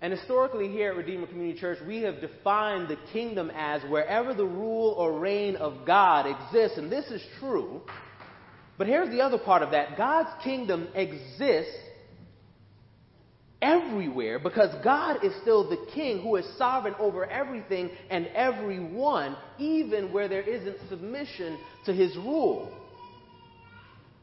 And 0.00 0.12
historically, 0.12 0.68
here 0.68 0.90
at 0.90 0.96
Redeemer 0.96 1.26
Community 1.26 1.58
Church, 1.58 1.78
we 1.86 2.02
have 2.02 2.20
defined 2.20 2.88
the 2.88 2.98
kingdom 3.12 3.50
as 3.54 3.82
wherever 3.90 4.32
the 4.32 4.46
rule 4.46 4.94
or 4.96 5.18
reign 5.18 5.56
of 5.56 5.84
God 5.84 6.26
exists, 6.26 6.78
and 6.78 6.90
this 6.90 7.06
is 7.06 7.22
true. 7.40 7.82
But 8.76 8.86
here's 8.86 9.10
the 9.10 9.22
other 9.22 9.38
part 9.38 9.62
of 9.62 9.72
that 9.72 9.96
God's 9.96 10.30
kingdom 10.44 10.86
exists 10.94 11.74
everywhere 13.60 14.38
because 14.38 14.72
God 14.84 15.24
is 15.24 15.32
still 15.42 15.68
the 15.68 15.84
king 15.92 16.22
who 16.22 16.36
is 16.36 16.46
sovereign 16.56 16.94
over 17.00 17.26
everything 17.26 17.90
and 18.08 18.28
everyone, 18.28 19.36
even 19.58 20.12
where 20.12 20.28
there 20.28 20.42
isn't 20.42 20.76
submission 20.88 21.58
to 21.86 21.92
his 21.92 22.16
rule. 22.16 22.72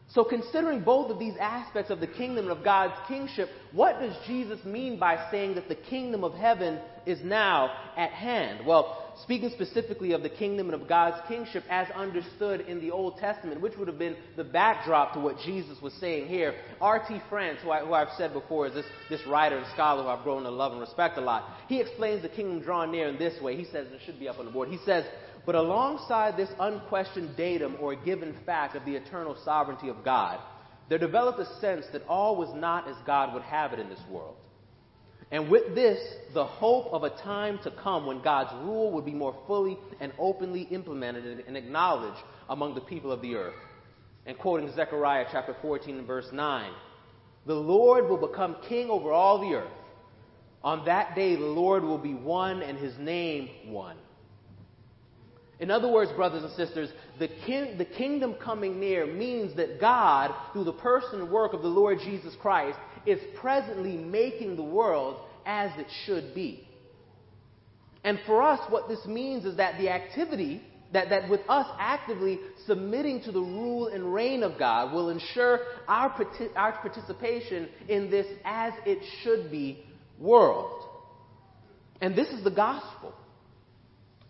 So, 0.10 0.24
considering 0.24 0.82
both 0.82 1.10
of 1.10 1.20
these 1.20 1.36
aspects 1.40 1.90
of 1.90 2.00
the 2.00 2.08
kingdom 2.08 2.48
and 2.48 2.58
of 2.58 2.64
God's 2.64 2.94
kingship, 3.08 3.50
what 3.72 4.00
does 4.00 4.16
Jesus 4.28 4.64
mean 4.64 5.00
by 5.00 5.30
saying 5.32 5.56
that 5.56 5.68
the 5.68 5.76
kingdom 5.76 6.24
of 6.24 6.34
heaven 6.34 6.80
is 7.06 7.20
now 7.24 7.72
at 7.98 8.12
hand? 8.12 8.66
Well, 8.66 9.14
speaking 9.24 9.50
specifically 9.50 10.14
of 10.14 10.22
the 10.22 10.30
kingdom 10.30 10.72
and 10.72 10.80
of 10.80 10.88
God's 10.88 11.18
kingship 11.28 11.64
as 11.70 11.88
understood 11.92 12.62
in 12.62 12.80
the 12.80 12.92
Old 12.92 13.18
Testament, 13.18 13.62
which 13.62 13.76
would 13.78 13.88
have 13.88 13.98
been 13.98 14.16
the 14.38 14.44
backdrop 14.44 15.14
to 15.14 15.20
what 15.20 15.40
Jesus 15.40 15.82
was 15.82 15.94
saying 15.94 16.28
here, 16.28 16.54
R.T. 16.80 17.22
France, 17.28 17.60
who, 17.64 17.72
I, 17.72 18.00
have 18.00 18.10
said 18.18 18.32
before 18.32 18.68
is 18.68 18.74
this, 18.74 18.86
this 19.10 19.26
writer 19.28 19.58
and 19.58 19.66
scholar 19.74 20.04
who 20.04 20.10
I've 20.10 20.24
grown 20.24 20.44
to 20.44 20.52
love 20.52 20.72
and 20.72 20.82
respect 20.82 21.18
a 21.18 21.22
lot, 21.22 21.50
he 21.68 21.82
explains 21.82 22.22
the 22.22 22.30
kingdom 22.30 22.62
drawing 22.62 22.92
near 22.92 23.08
in 23.08 23.18
this 23.18 23.42
way. 23.42 23.58
He 23.58 23.66
says, 23.66 23.88
it 23.88 24.02
should 24.06 24.20
be 24.20 24.30
up 24.30 24.40
on 24.40 24.46
the 24.46 24.52
board. 24.52 24.70
He 24.70 24.80
says, 24.86 25.06
but 25.46 25.56
alongside 25.56 26.38
this 26.38 26.50
unquestioned 26.60 27.36
datum 27.38 27.78
or 27.80 27.96
given 27.96 28.36
fact 28.46 28.76
of 28.76 28.86
the 28.86 28.96
eternal 28.96 29.38
sovereignty 29.44 29.90
of 29.90 30.04
God, 30.04 30.40
there 30.90 30.98
developed 30.98 31.40
a 31.40 31.60
sense 31.60 31.86
that 31.94 32.06
all 32.08 32.36
was 32.36 32.54
not 32.56 32.88
as 32.88 32.96
God 33.06 33.34
would 33.34 33.44
have 33.44 33.74
it 33.74 33.80
in 33.80 33.90
this 33.90 34.02
world. 34.10 34.36
And 35.32 35.50
with 35.50 35.74
this, 35.74 36.00
the 36.34 36.46
hope 36.46 36.94
of 36.94 37.04
a 37.04 37.10
time 37.10 37.60
to 37.64 37.72
come 37.72 38.06
when 38.06 38.22
God's 38.22 38.54
rule 38.64 38.92
would 38.92 39.06
be 39.06 39.14
more 39.14 39.36
fully 39.48 39.78
and 40.00 40.14
openly 40.20 40.62
implemented 40.64 41.44
and 41.48 41.58
acknowledged 41.58 42.22
among 42.48 42.76
the 42.76 42.82
people 42.82 43.12
of 43.12 43.22
the 43.22 43.36
earth. 43.36 43.56
And 44.28 44.38
quoting 44.38 44.72
Zechariah 44.76 45.26
chapter 45.32 45.56
14 45.62 45.98
and 45.98 46.08
verse 46.08 46.28
9, 46.32 46.72
the 47.46 47.56
Lord 47.56 48.08
will 48.08 48.28
become 48.28 48.58
king 48.68 48.90
over 48.90 49.12
all 49.12 49.40
the 49.40 49.56
earth. 49.56 49.72
On 50.64 50.86
that 50.86 51.16
day, 51.16 51.36
the 51.36 51.46
Lord 51.46 51.84
will 51.84 52.00
be 52.00 52.14
one 52.14 52.62
and 52.62 52.78
his 52.78 52.98
name 52.98 53.50
one. 53.68 53.98
In 55.60 55.72
other 55.72 55.90
words, 55.90 56.12
brothers 56.12 56.44
and 56.44 56.52
sisters, 56.54 56.90
the, 57.18 57.30
the 57.78 57.86
kingdom 57.86 58.36
coming 58.44 58.80
near 58.80 59.06
means 59.06 59.56
that 59.56 59.80
God, 59.80 60.34
through 60.52 60.66
the 60.66 60.74
person 60.74 61.22
and 61.22 61.32
work 61.32 61.54
of 61.54 61.62
the 61.62 61.68
Lord 61.68 62.00
Jesus 62.00 62.36
Christ, 62.42 62.78
is 63.06 63.20
presently 63.40 63.96
making 63.96 64.58
the 64.58 64.64
world 64.64 65.22
as 65.46 65.72
it 65.78 65.88
should 66.06 66.36
be. 66.36 66.68
And 68.04 68.20
for 68.26 68.42
us, 68.42 68.60
what 68.70 68.88
this 68.90 69.04
means 69.06 69.46
is 69.46 69.58
that 69.58 69.80
the 69.80 69.90
activity, 69.90 70.62
that, 70.92 71.10
that 71.10 71.30
with 71.30 71.42
us 71.48 71.68
actively 71.80 72.40
submitting 72.68 73.22
to 73.24 73.32
the 73.32 73.40
rule 73.40 73.88
and 73.88 74.14
reign 74.14 74.44
of 74.44 74.60
God, 74.60 74.94
will 74.94 75.10
ensure 75.10 75.60
our, 75.88 76.14
our 76.56 76.72
participation 76.74 77.70
in 77.88 78.12
this 78.12 78.28
as 78.44 78.74
it 78.86 79.00
should 79.24 79.50
be 79.50 79.86
world. 80.20 80.84
And 82.02 82.16
this 82.16 82.28
is 82.28 82.44
the 82.44 82.52
gospel. 82.52 83.14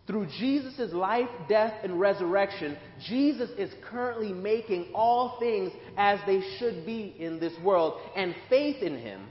Through 0.08 0.28
Jesus' 0.38 0.94
life, 0.94 1.30
death, 1.50 1.74
and 1.84 2.00
resurrection, 2.00 2.78
Jesus 3.08 3.50
is 3.58 3.72
currently 3.90 4.34
making 4.34 4.92
all 4.94 5.38
things 5.40 5.72
as 5.98 6.20
they 6.28 6.42
should 6.60 6.86
be 6.86 7.16
in 7.18 7.40
this 7.40 7.54
world. 7.64 8.00
And 8.16 8.36
faith 8.48 8.84
in 8.84 9.00
Him 9.00 9.22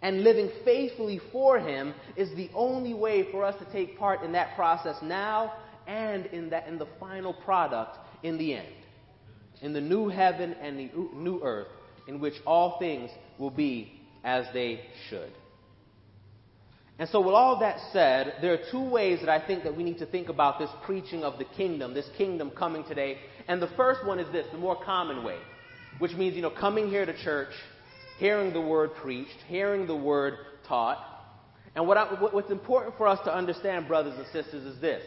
and 0.00 0.22
living 0.22 0.50
faithfully 0.64 1.20
for 1.32 1.58
Him 1.58 1.92
is 2.16 2.34
the 2.36 2.50
only 2.54 2.94
way 2.94 3.32
for 3.32 3.44
us 3.44 3.56
to 3.64 3.72
take 3.72 3.98
part 3.98 4.22
in 4.22 4.32
that 4.32 4.54
process 4.54 4.96
now 5.02 5.54
and 5.88 6.26
in, 6.26 6.50
that, 6.50 6.68
in 6.68 6.78
the 6.78 6.88
final 7.00 7.34
product 7.34 7.98
in 8.22 8.38
the 8.38 8.54
end. 8.54 8.74
In 9.60 9.72
the 9.72 9.80
new 9.80 10.08
heaven 10.08 10.54
and 10.54 10.78
the 10.78 10.90
new 11.14 11.40
earth, 11.42 11.68
in 12.06 12.20
which 12.20 12.34
all 12.46 12.78
things 12.78 13.10
will 13.38 13.50
be 13.50 14.00
as 14.24 14.46
they 14.52 14.82
should. 15.08 15.32
And 17.02 17.10
so, 17.10 17.20
with 17.20 17.34
all 17.34 17.58
that 17.58 17.78
said, 17.92 18.34
there 18.40 18.52
are 18.52 18.60
two 18.70 18.88
ways 18.88 19.18
that 19.22 19.28
I 19.28 19.44
think 19.44 19.64
that 19.64 19.76
we 19.76 19.82
need 19.82 19.98
to 19.98 20.06
think 20.06 20.28
about 20.28 20.60
this 20.60 20.70
preaching 20.84 21.24
of 21.24 21.36
the 21.36 21.44
kingdom, 21.56 21.94
this 21.94 22.08
kingdom 22.16 22.52
coming 22.52 22.84
today. 22.84 23.18
And 23.48 23.60
the 23.60 23.70
first 23.76 24.06
one 24.06 24.20
is 24.20 24.30
this, 24.30 24.46
the 24.52 24.58
more 24.58 24.80
common 24.84 25.24
way, 25.24 25.38
which 25.98 26.12
means, 26.12 26.36
you 26.36 26.42
know, 26.42 26.50
coming 26.52 26.88
here 26.88 27.04
to 27.04 27.24
church, 27.24 27.50
hearing 28.20 28.52
the 28.52 28.60
word 28.60 28.90
preached, 29.02 29.34
hearing 29.48 29.88
the 29.88 29.96
word 29.96 30.34
taught. 30.68 31.04
And 31.74 31.88
what 31.88 31.96
I, 31.96 32.04
what's 32.04 32.52
important 32.52 32.96
for 32.96 33.08
us 33.08 33.18
to 33.24 33.34
understand, 33.34 33.88
brothers 33.88 34.14
and 34.16 34.26
sisters, 34.26 34.64
is 34.64 34.80
this. 34.80 35.02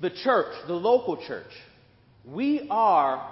The 0.00 0.10
church, 0.10 0.54
the 0.68 0.74
local 0.74 1.16
church, 1.26 1.50
we 2.24 2.68
are 2.70 3.28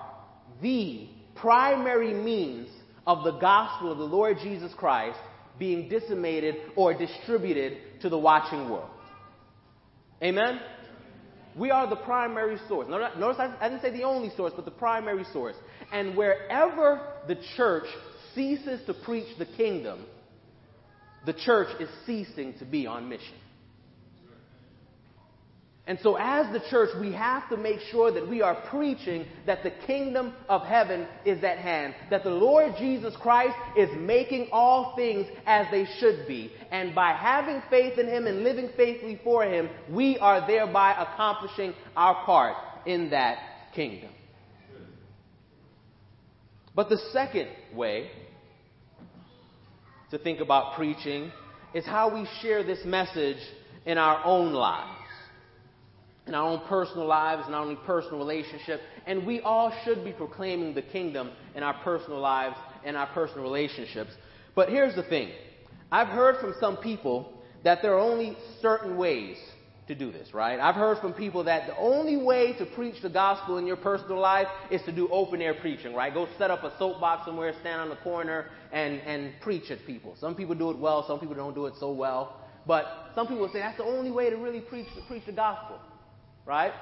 the 0.60 1.06
primary 1.36 2.14
means 2.14 2.68
of 3.06 3.22
the 3.22 3.38
gospel 3.38 3.92
of 3.92 3.98
the 3.98 4.04
Lord 4.04 4.38
Jesus 4.42 4.72
Christ 4.76 5.20
being 5.58 5.88
disseminated 5.88 6.56
or 6.76 6.94
distributed 6.94 8.00
to 8.02 8.08
the 8.08 8.18
watching 8.18 8.68
world. 8.70 8.90
Amen? 10.22 10.60
We 11.56 11.70
are 11.70 11.88
the 11.88 11.96
primary 11.96 12.58
source. 12.68 12.88
Notice 12.88 13.38
I 13.38 13.68
didn't 13.68 13.82
say 13.82 13.90
the 13.90 14.04
only 14.04 14.30
source, 14.36 14.52
but 14.54 14.64
the 14.64 14.70
primary 14.70 15.24
source. 15.32 15.56
And 15.92 16.16
wherever 16.16 17.00
the 17.26 17.36
church 17.56 17.86
ceases 18.34 18.84
to 18.86 18.94
preach 18.94 19.38
the 19.38 19.46
kingdom, 19.46 20.04
the 21.24 21.32
church 21.32 21.68
is 21.80 21.88
ceasing 22.04 22.54
to 22.58 22.64
be 22.64 22.86
on 22.86 23.08
mission. 23.08 23.34
And 25.88 26.00
so, 26.02 26.16
as 26.16 26.52
the 26.52 26.68
church, 26.68 26.90
we 27.00 27.12
have 27.12 27.48
to 27.48 27.56
make 27.56 27.78
sure 27.92 28.10
that 28.10 28.28
we 28.28 28.42
are 28.42 28.56
preaching 28.70 29.24
that 29.46 29.62
the 29.62 29.70
kingdom 29.86 30.32
of 30.48 30.62
heaven 30.66 31.06
is 31.24 31.44
at 31.44 31.58
hand, 31.58 31.94
that 32.10 32.24
the 32.24 32.30
Lord 32.30 32.74
Jesus 32.76 33.14
Christ 33.20 33.54
is 33.76 33.88
making 33.96 34.48
all 34.50 34.96
things 34.96 35.28
as 35.46 35.66
they 35.70 35.86
should 36.00 36.26
be. 36.26 36.50
And 36.72 36.92
by 36.92 37.12
having 37.12 37.62
faith 37.70 37.98
in 37.98 38.08
Him 38.08 38.26
and 38.26 38.42
living 38.42 38.70
faithfully 38.76 39.20
for 39.22 39.44
Him, 39.44 39.70
we 39.88 40.18
are 40.18 40.44
thereby 40.44 40.92
accomplishing 40.92 41.72
our 41.96 42.24
part 42.24 42.56
in 42.84 43.10
that 43.10 43.38
kingdom. 43.72 44.10
But 46.74 46.88
the 46.88 46.98
second 47.12 47.48
way 47.72 48.10
to 50.10 50.18
think 50.18 50.40
about 50.40 50.74
preaching 50.74 51.30
is 51.74 51.86
how 51.86 52.12
we 52.12 52.26
share 52.42 52.64
this 52.64 52.84
message 52.84 53.38
in 53.86 53.98
our 53.98 54.24
own 54.24 54.52
lives 54.52 54.95
in 56.26 56.34
our 56.34 56.48
own 56.48 56.60
personal 56.68 57.06
lives, 57.06 57.46
in 57.46 57.54
our 57.54 57.64
own 57.64 57.76
personal 57.86 58.18
relationship. 58.18 58.80
And 59.06 59.26
we 59.26 59.40
all 59.40 59.72
should 59.84 60.04
be 60.04 60.12
proclaiming 60.12 60.74
the 60.74 60.82
kingdom 60.82 61.30
in 61.54 61.62
our 61.62 61.74
personal 61.84 62.20
lives 62.20 62.56
and 62.84 62.96
our 62.96 63.06
personal 63.08 63.42
relationships. 63.42 64.10
But 64.54 64.68
here's 64.68 64.94
the 64.94 65.04
thing 65.04 65.30
I've 65.90 66.08
heard 66.08 66.40
from 66.40 66.54
some 66.60 66.78
people 66.78 67.32
that 67.62 67.82
there 67.82 67.94
are 67.94 68.00
only 68.00 68.36
certain 68.60 68.96
ways 68.96 69.36
to 69.88 69.94
do 69.94 70.10
this, 70.10 70.34
right? 70.34 70.58
I've 70.58 70.74
heard 70.74 70.98
from 70.98 71.12
people 71.12 71.44
that 71.44 71.68
the 71.68 71.76
only 71.76 72.16
way 72.16 72.54
to 72.58 72.66
preach 72.66 73.00
the 73.02 73.08
gospel 73.08 73.58
in 73.58 73.66
your 73.68 73.76
personal 73.76 74.18
life 74.18 74.48
is 74.68 74.82
to 74.82 74.92
do 74.92 75.08
open 75.08 75.40
air 75.40 75.54
preaching, 75.54 75.94
right? 75.94 76.12
Go 76.12 76.26
set 76.38 76.50
up 76.50 76.64
a 76.64 76.76
soapbox 76.76 77.24
somewhere, 77.24 77.54
stand 77.60 77.80
on 77.80 77.88
the 77.88 77.96
corner, 77.96 78.46
and, 78.72 79.00
and 79.02 79.32
preach 79.40 79.70
at 79.70 79.86
people. 79.86 80.16
Some 80.18 80.34
people 80.34 80.56
do 80.56 80.70
it 80.70 80.78
well, 80.78 81.06
some 81.06 81.20
people 81.20 81.36
don't 81.36 81.54
do 81.54 81.66
it 81.66 81.74
so 81.78 81.92
well. 81.92 82.40
But 82.66 83.12
some 83.14 83.28
people 83.28 83.48
say 83.52 83.60
that's 83.60 83.76
the 83.76 83.84
only 83.84 84.10
way 84.10 84.28
to 84.28 84.36
really 84.36 84.60
preach, 84.60 84.88
preach 85.06 85.24
the 85.24 85.32
gospel 85.32 85.78
right? 86.46 86.72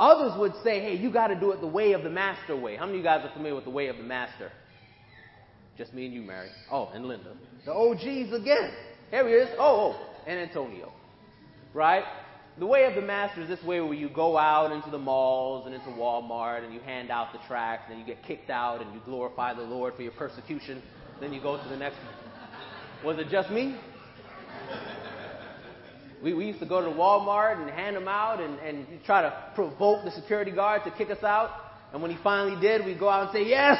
Others 0.00 0.38
would 0.38 0.52
say, 0.62 0.80
hey, 0.80 0.96
you 0.96 1.12
got 1.12 1.28
to 1.28 1.38
do 1.38 1.52
it 1.52 1.60
the 1.60 1.66
way 1.66 1.92
of 1.92 2.02
the 2.02 2.10
master 2.10 2.56
way. 2.56 2.76
How 2.76 2.86
many 2.86 2.98
of 2.98 3.04
you 3.04 3.10
guys 3.10 3.24
are 3.24 3.32
familiar 3.32 3.54
with 3.54 3.64
the 3.64 3.70
way 3.70 3.88
of 3.88 3.96
the 3.96 4.02
master? 4.02 4.50
Just 5.76 5.92
me 5.92 6.06
and 6.06 6.14
you, 6.14 6.22
Mary. 6.22 6.48
Oh, 6.70 6.90
and 6.94 7.06
Linda. 7.06 7.32
The 7.64 7.72
OGs 7.72 8.32
again. 8.32 8.72
Here 9.10 9.28
he 9.28 9.34
is. 9.34 9.48
Oh, 9.58 9.94
oh, 9.94 10.06
and 10.26 10.38
Antonio. 10.38 10.92
Right? 11.74 12.04
The 12.58 12.66
way 12.66 12.84
of 12.84 12.94
the 12.94 13.02
master 13.02 13.42
is 13.42 13.48
this 13.48 13.62
way 13.62 13.80
where 13.80 13.94
you 13.94 14.08
go 14.08 14.36
out 14.36 14.72
into 14.72 14.90
the 14.90 14.98
malls 14.98 15.66
and 15.66 15.74
into 15.74 15.90
Walmart 15.90 16.64
and 16.64 16.74
you 16.74 16.80
hand 16.80 17.10
out 17.10 17.32
the 17.32 17.38
tracts 17.46 17.86
and 17.90 18.00
you 18.00 18.04
get 18.04 18.22
kicked 18.24 18.50
out 18.50 18.82
and 18.82 18.92
you 18.92 19.00
glorify 19.04 19.54
the 19.54 19.62
Lord 19.62 19.94
for 19.94 20.02
your 20.02 20.12
persecution. 20.12 20.82
Then 21.20 21.32
you 21.32 21.40
go 21.40 21.56
to 21.56 21.68
the 21.68 21.76
next. 21.76 21.98
Was 23.04 23.18
it 23.18 23.28
just 23.30 23.50
me? 23.50 23.76
We, 26.22 26.34
we 26.34 26.46
used 26.46 26.60
to 26.60 26.66
go 26.66 26.80
to 26.80 26.90
Walmart 26.90 27.60
and 27.60 27.70
hand 27.70 27.96
them 27.96 28.08
out 28.08 28.40
and, 28.40 28.58
and 28.58 28.86
try 29.04 29.22
to 29.22 29.52
provoke 29.54 30.04
the 30.04 30.10
security 30.10 30.50
guard 30.50 30.82
to 30.84 30.90
kick 30.90 31.10
us 31.10 31.22
out. 31.22 31.50
And 31.92 32.02
when 32.02 32.10
he 32.10 32.18
finally 32.22 32.60
did, 32.60 32.84
we'd 32.84 32.98
go 32.98 33.08
out 33.08 33.28
and 33.28 33.32
say, 33.32 33.48
Yes! 33.48 33.78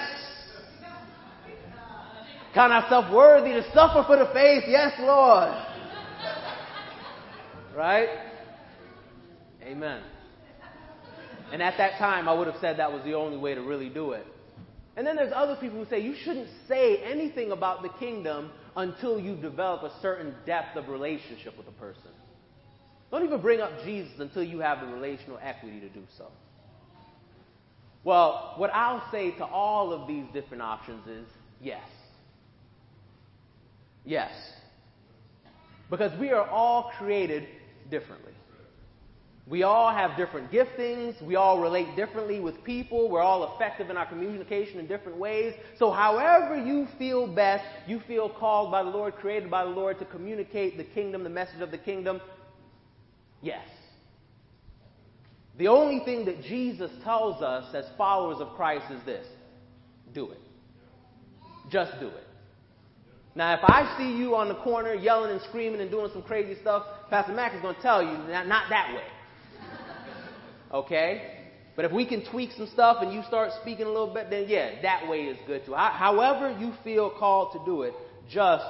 Count 2.54 2.72
ourselves 2.72 3.12
worthy 3.12 3.50
to 3.50 3.62
suffer 3.72 4.04
for 4.06 4.16
the 4.16 4.30
faith. 4.32 4.64
Yes, 4.66 4.92
Lord. 4.98 5.54
Right? 7.76 8.08
Amen. 9.62 10.02
And 11.52 11.62
at 11.62 11.76
that 11.78 11.98
time, 11.98 12.28
I 12.28 12.32
would 12.32 12.46
have 12.46 12.56
said 12.60 12.78
that 12.78 12.90
was 12.90 13.02
the 13.04 13.14
only 13.14 13.36
way 13.36 13.54
to 13.54 13.60
really 13.62 13.88
do 13.88 14.12
it. 14.12 14.26
And 14.96 15.06
then 15.06 15.14
there's 15.14 15.32
other 15.34 15.56
people 15.60 15.78
who 15.78 15.88
say 15.88 16.00
you 16.00 16.16
shouldn't 16.24 16.48
say 16.66 16.98
anything 17.04 17.52
about 17.52 17.82
the 17.82 17.88
kingdom 18.00 18.50
until 18.76 19.20
you 19.20 19.36
develop 19.36 19.82
a 19.82 20.00
certain 20.00 20.34
depth 20.44 20.76
of 20.76 20.88
relationship 20.88 21.56
with 21.56 21.68
a 21.68 21.72
person. 21.72 22.10
Don't 23.10 23.24
even 23.24 23.40
bring 23.40 23.60
up 23.60 23.70
Jesus 23.84 24.12
until 24.18 24.42
you 24.42 24.60
have 24.60 24.80
the 24.80 24.86
relational 24.86 25.38
equity 25.42 25.80
to 25.80 25.88
do 25.88 26.02
so. 26.16 26.26
Well, 28.04 28.54
what 28.56 28.70
I'll 28.74 29.04
say 29.10 29.32
to 29.32 29.44
all 29.44 29.92
of 29.92 30.06
these 30.06 30.24
different 30.32 30.62
options 30.62 31.06
is 31.06 31.26
yes. 31.60 31.86
Yes. 34.04 34.32
Because 35.90 36.18
we 36.18 36.30
are 36.30 36.46
all 36.48 36.92
created 36.98 37.46
differently. 37.90 38.32
We 39.46 39.62
all 39.62 39.90
have 39.90 40.16
different 40.18 40.52
giftings. 40.52 41.20
We 41.22 41.36
all 41.36 41.58
relate 41.58 41.96
differently 41.96 42.38
with 42.38 42.62
people. 42.64 43.08
We're 43.08 43.22
all 43.22 43.54
effective 43.54 43.88
in 43.88 43.96
our 43.96 44.04
communication 44.04 44.78
in 44.78 44.86
different 44.86 45.16
ways. 45.16 45.54
So, 45.78 45.90
however 45.90 46.62
you 46.62 46.86
feel 46.98 47.26
best, 47.26 47.64
you 47.86 48.00
feel 48.00 48.28
called 48.28 48.70
by 48.70 48.82
the 48.82 48.90
Lord, 48.90 49.14
created 49.16 49.50
by 49.50 49.64
the 49.64 49.70
Lord 49.70 49.98
to 50.00 50.04
communicate 50.04 50.76
the 50.76 50.84
kingdom, 50.84 51.24
the 51.24 51.30
message 51.30 51.62
of 51.62 51.70
the 51.70 51.78
kingdom, 51.78 52.20
Yes. 53.40 53.66
The 55.58 55.68
only 55.68 56.04
thing 56.04 56.24
that 56.26 56.42
Jesus 56.42 56.90
tells 57.02 57.42
us 57.42 57.74
as 57.74 57.84
followers 57.96 58.38
of 58.40 58.54
Christ 58.56 58.86
is 58.92 59.04
this 59.04 59.26
do 60.14 60.30
it. 60.30 60.40
Just 61.70 61.92
do 62.00 62.08
it. 62.08 62.24
Now, 63.34 63.54
if 63.54 63.60
I 63.62 63.96
see 63.98 64.16
you 64.16 64.34
on 64.34 64.48
the 64.48 64.54
corner 64.54 64.94
yelling 64.94 65.30
and 65.30 65.40
screaming 65.42 65.80
and 65.80 65.90
doing 65.90 66.10
some 66.12 66.22
crazy 66.22 66.60
stuff, 66.60 66.84
Pastor 67.10 67.32
Mac 67.32 67.54
is 67.54 67.60
going 67.60 67.74
to 67.74 67.82
tell 67.82 68.02
you 68.02 68.16
not, 68.28 68.48
not 68.48 68.64
that 68.70 68.94
way. 68.94 69.04
Okay? 70.72 71.34
But 71.76 71.84
if 71.84 71.92
we 71.92 72.06
can 72.06 72.24
tweak 72.30 72.50
some 72.56 72.68
stuff 72.72 72.98
and 73.00 73.12
you 73.12 73.22
start 73.28 73.52
speaking 73.62 73.86
a 73.86 73.88
little 73.88 74.12
bit, 74.12 74.30
then 74.30 74.46
yeah, 74.48 74.82
that 74.82 75.08
way 75.08 75.26
is 75.26 75.38
good 75.46 75.64
too. 75.64 75.74
However, 75.74 76.56
you 76.58 76.72
feel 76.82 77.10
called 77.10 77.52
to 77.52 77.64
do 77.64 77.82
it, 77.82 77.94
just 78.28 78.66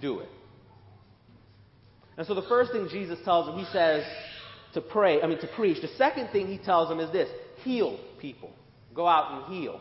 do 0.00 0.20
it. 0.20 0.28
And 2.16 2.26
so 2.26 2.34
the 2.34 2.42
first 2.42 2.72
thing 2.72 2.88
Jesus 2.90 3.18
tells 3.24 3.46
them, 3.46 3.58
he 3.58 3.64
says 3.72 4.04
to 4.74 4.80
pray, 4.80 5.22
I 5.22 5.26
mean 5.26 5.40
to 5.40 5.48
preach. 5.48 5.80
The 5.80 5.88
second 5.96 6.28
thing 6.30 6.46
he 6.46 6.58
tells 6.58 6.88
them 6.88 7.00
is 7.00 7.10
this 7.12 7.28
heal 7.62 7.98
people. 8.20 8.50
Go 8.94 9.06
out 9.06 9.48
and 9.48 9.54
heal. 9.54 9.80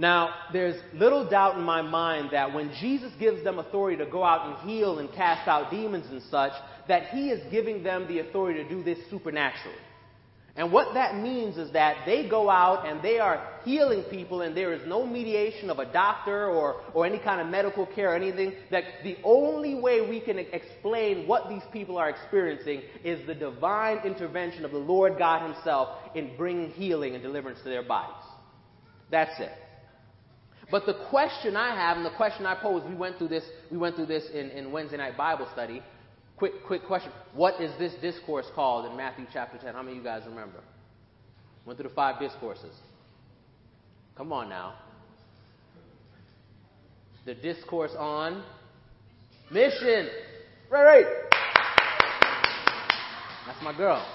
Now, 0.00 0.32
there's 0.52 0.76
little 0.94 1.28
doubt 1.28 1.56
in 1.56 1.64
my 1.64 1.82
mind 1.82 2.30
that 2.30 2.54
when 2.54 2.72
Jesus 2.80 3.12
gives 3.18 3.42
them 3.42 3.58
authority 3.58 3.96
to 3.96 4.08
go 4.08 4.22
out 4.22 4.46
and 4.46 4.70
heal 4.70 5.00
and 5.00 5.12
cast 5.12 5.48
out 5.48 5.72
demons 5.72 6.06
and 6.10 6.22
such, 6.30 6.52
that 6.86 7.08
he 7.08 7.30
is 7.30 7.40
giving 7.50 7.82
them 7.82 8.06
the 8.06 8.20
authority 8.20 8.62
to 8.62 8.68
do 8.68 8.84
this 8.84 8.98
supernaturally. 9.10 9.76
And 10.58 10.72
what 10.72 10.92
that 10.94 11.14
means 11.14 11.56
is 11.56 11.72
that 11.72 11.98
they 12.04 12.28
go 12.28 12.50
out 12.50 12.84
and 12.84 13.00
they 13.00 13.20
are 13.20 13.46
healing 13.64 14.02
people, 14.10 14.42
and 14.42 14.56
there 14.56 14.72
is 14.72 14.82
no 14.88 15.06
mediation 15.06 15.70
of 15.70 15.78
a 15.78 15.84
doctor 15.92 16.48
or, 16.48 16.82
or 16.94 17.06
any 17.06 17.20
kind 17.20 17.40
of 17.40 17.46
medical 17.46 17.86
care 17.86 18.10
or 18.10 18.16
anything. 18.16 18.54
That 18.72 18.82
the 19.04 19.18
only 19.22 19.76
way 19.76 20.00
we 20.00 20.18
can 20.18 20.36
explain 20.36 21.28
what 21.28 21.48
these 21.48 21.62
people 21.72 21.96
are 21.96 22.10
experiencing 22.10 22.82
is 23.04 23.24
the 23.28 23.36
divine 23.36 23.98
intervention 24.04 24.64
of 24.64 24.72
the 24.72 24.78
Lord 24.78 25.16
God 25.16 25.48
Himself 25.54 25.90
in 26.16 26.36
bringing 26.36 26.72
healing 26.72 27.14
and 27.14 27.22
deliverance 27.22 27.60
to 27.62 27.68
their 27.68 27.84
bodies. 27.84 28.24
That's 29.12 29.38
it. 29.38 29.52
But 30.72 30.86
the 30.86 30.94
question 31.08 31.56
I 31.56 31.76
have, 31.76 31.98
and 31.98 32.04
the 32.04 32.16
question 32.16 32.46
I 32.46 32.56
pose, 32.60 32.82
we 32.86 32.96
went 32.96 33.16
through 33.16 33.28
this, 33.28 33.44
we 33.70 33.78
went 33.78 33.94
through 33.94 34.06
this 34.06 34.24
in, 34.34 34.50
in 34.50 34.72
Wednesday 34.72 34.96
night 34.96 35.16
Bible 35.16 35.48
study. 35.52 35.84
Quick, 36.38 36.52
quick 36.66 36.84
question. 36.86 37.10
What 37.34 37.60
is 37.60 37.76
this 37.80 37.92
discourse 38.00 38.46
called 38.54 38.88
in 38.88 38.96
Matthew 38.96 39.26
chapter 39.32 39.58
10? 39.58 39.74
How 39.74 39.82
many 39.82 39.96
of 39.96 39.98
you 39.98 40.04
guys 40.04 40.22
remember? 40.24 40.60
Went 41.66 41.78
through 41.78 41.88
the 41.88 41.94
five 41.94 42.20
discourses. 42.20 42.72
Come 44.16 44.32
on 44.32 44.48
now. 44.48 44.74
The 47.26 47.34
discourse 47.34 47.90
on 47.98 48.44
mission. 49.50 50.08
Right, 50.70 50.84
right. 50.84 51.06
That's 53.46 53.62
my 53.62 53.76
girl. 53.76 54.06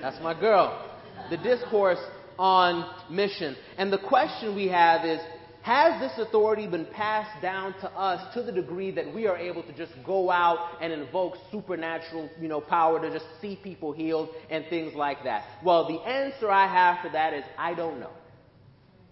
That's 0.00 0.22
my 0.22 0.38
girl. 0.38 0.88
The 1.30 1.36
discourse 1.36 1.98
on 2.38 2.88
mission. 3.10 3.56
And 3.76 3.92
the 3.92 3.98
question 3.98 4.54
we 4.54 4.68
have 4.68 5.04
is 5.04 5.18
has 5.66 6.00
this 6.00 6.12
authority 6.24 6.68
been 6.68 6.86
passed 6.92 7.42
down 7.42 7.72
to 7.80 7.90
us 7.90 8.32
to 8.34 8.40
the 8.40 8.52
degree 8.52 8.92
that 8.92 9.12
we 9.12 9.26
are 9.26 9.36
able 9.36 9.64
to 9.64 9.72
just 9.72 9.90
go 10.06 10.30
out 10.30 10.80
and 10.80 10.92
invoke 10.92 11.34
supernatural, 11.50 12.30
you 12.40 12.46
know, 12.46 12.60
power 12.60 13.00
to 13.00 13.10
just 13.10 13.24
see 13.40 13.58
people 13.64 13.90
healed 13.90 14.28
and 14.48 14.64
things 14.70 14.94
like 14.94 15.24
that? 15.24 15.44
Well, 15.64 15.88
the 15.88 16.08
answer 16.08 16.48
I 16.52 16.68
have 16.68 17.02
for 17.02 17.10
that 17.10 17.34
is 17.34 17.42
I 17.58 17.74
don't 17.74 17.98
know. 17.98 18.12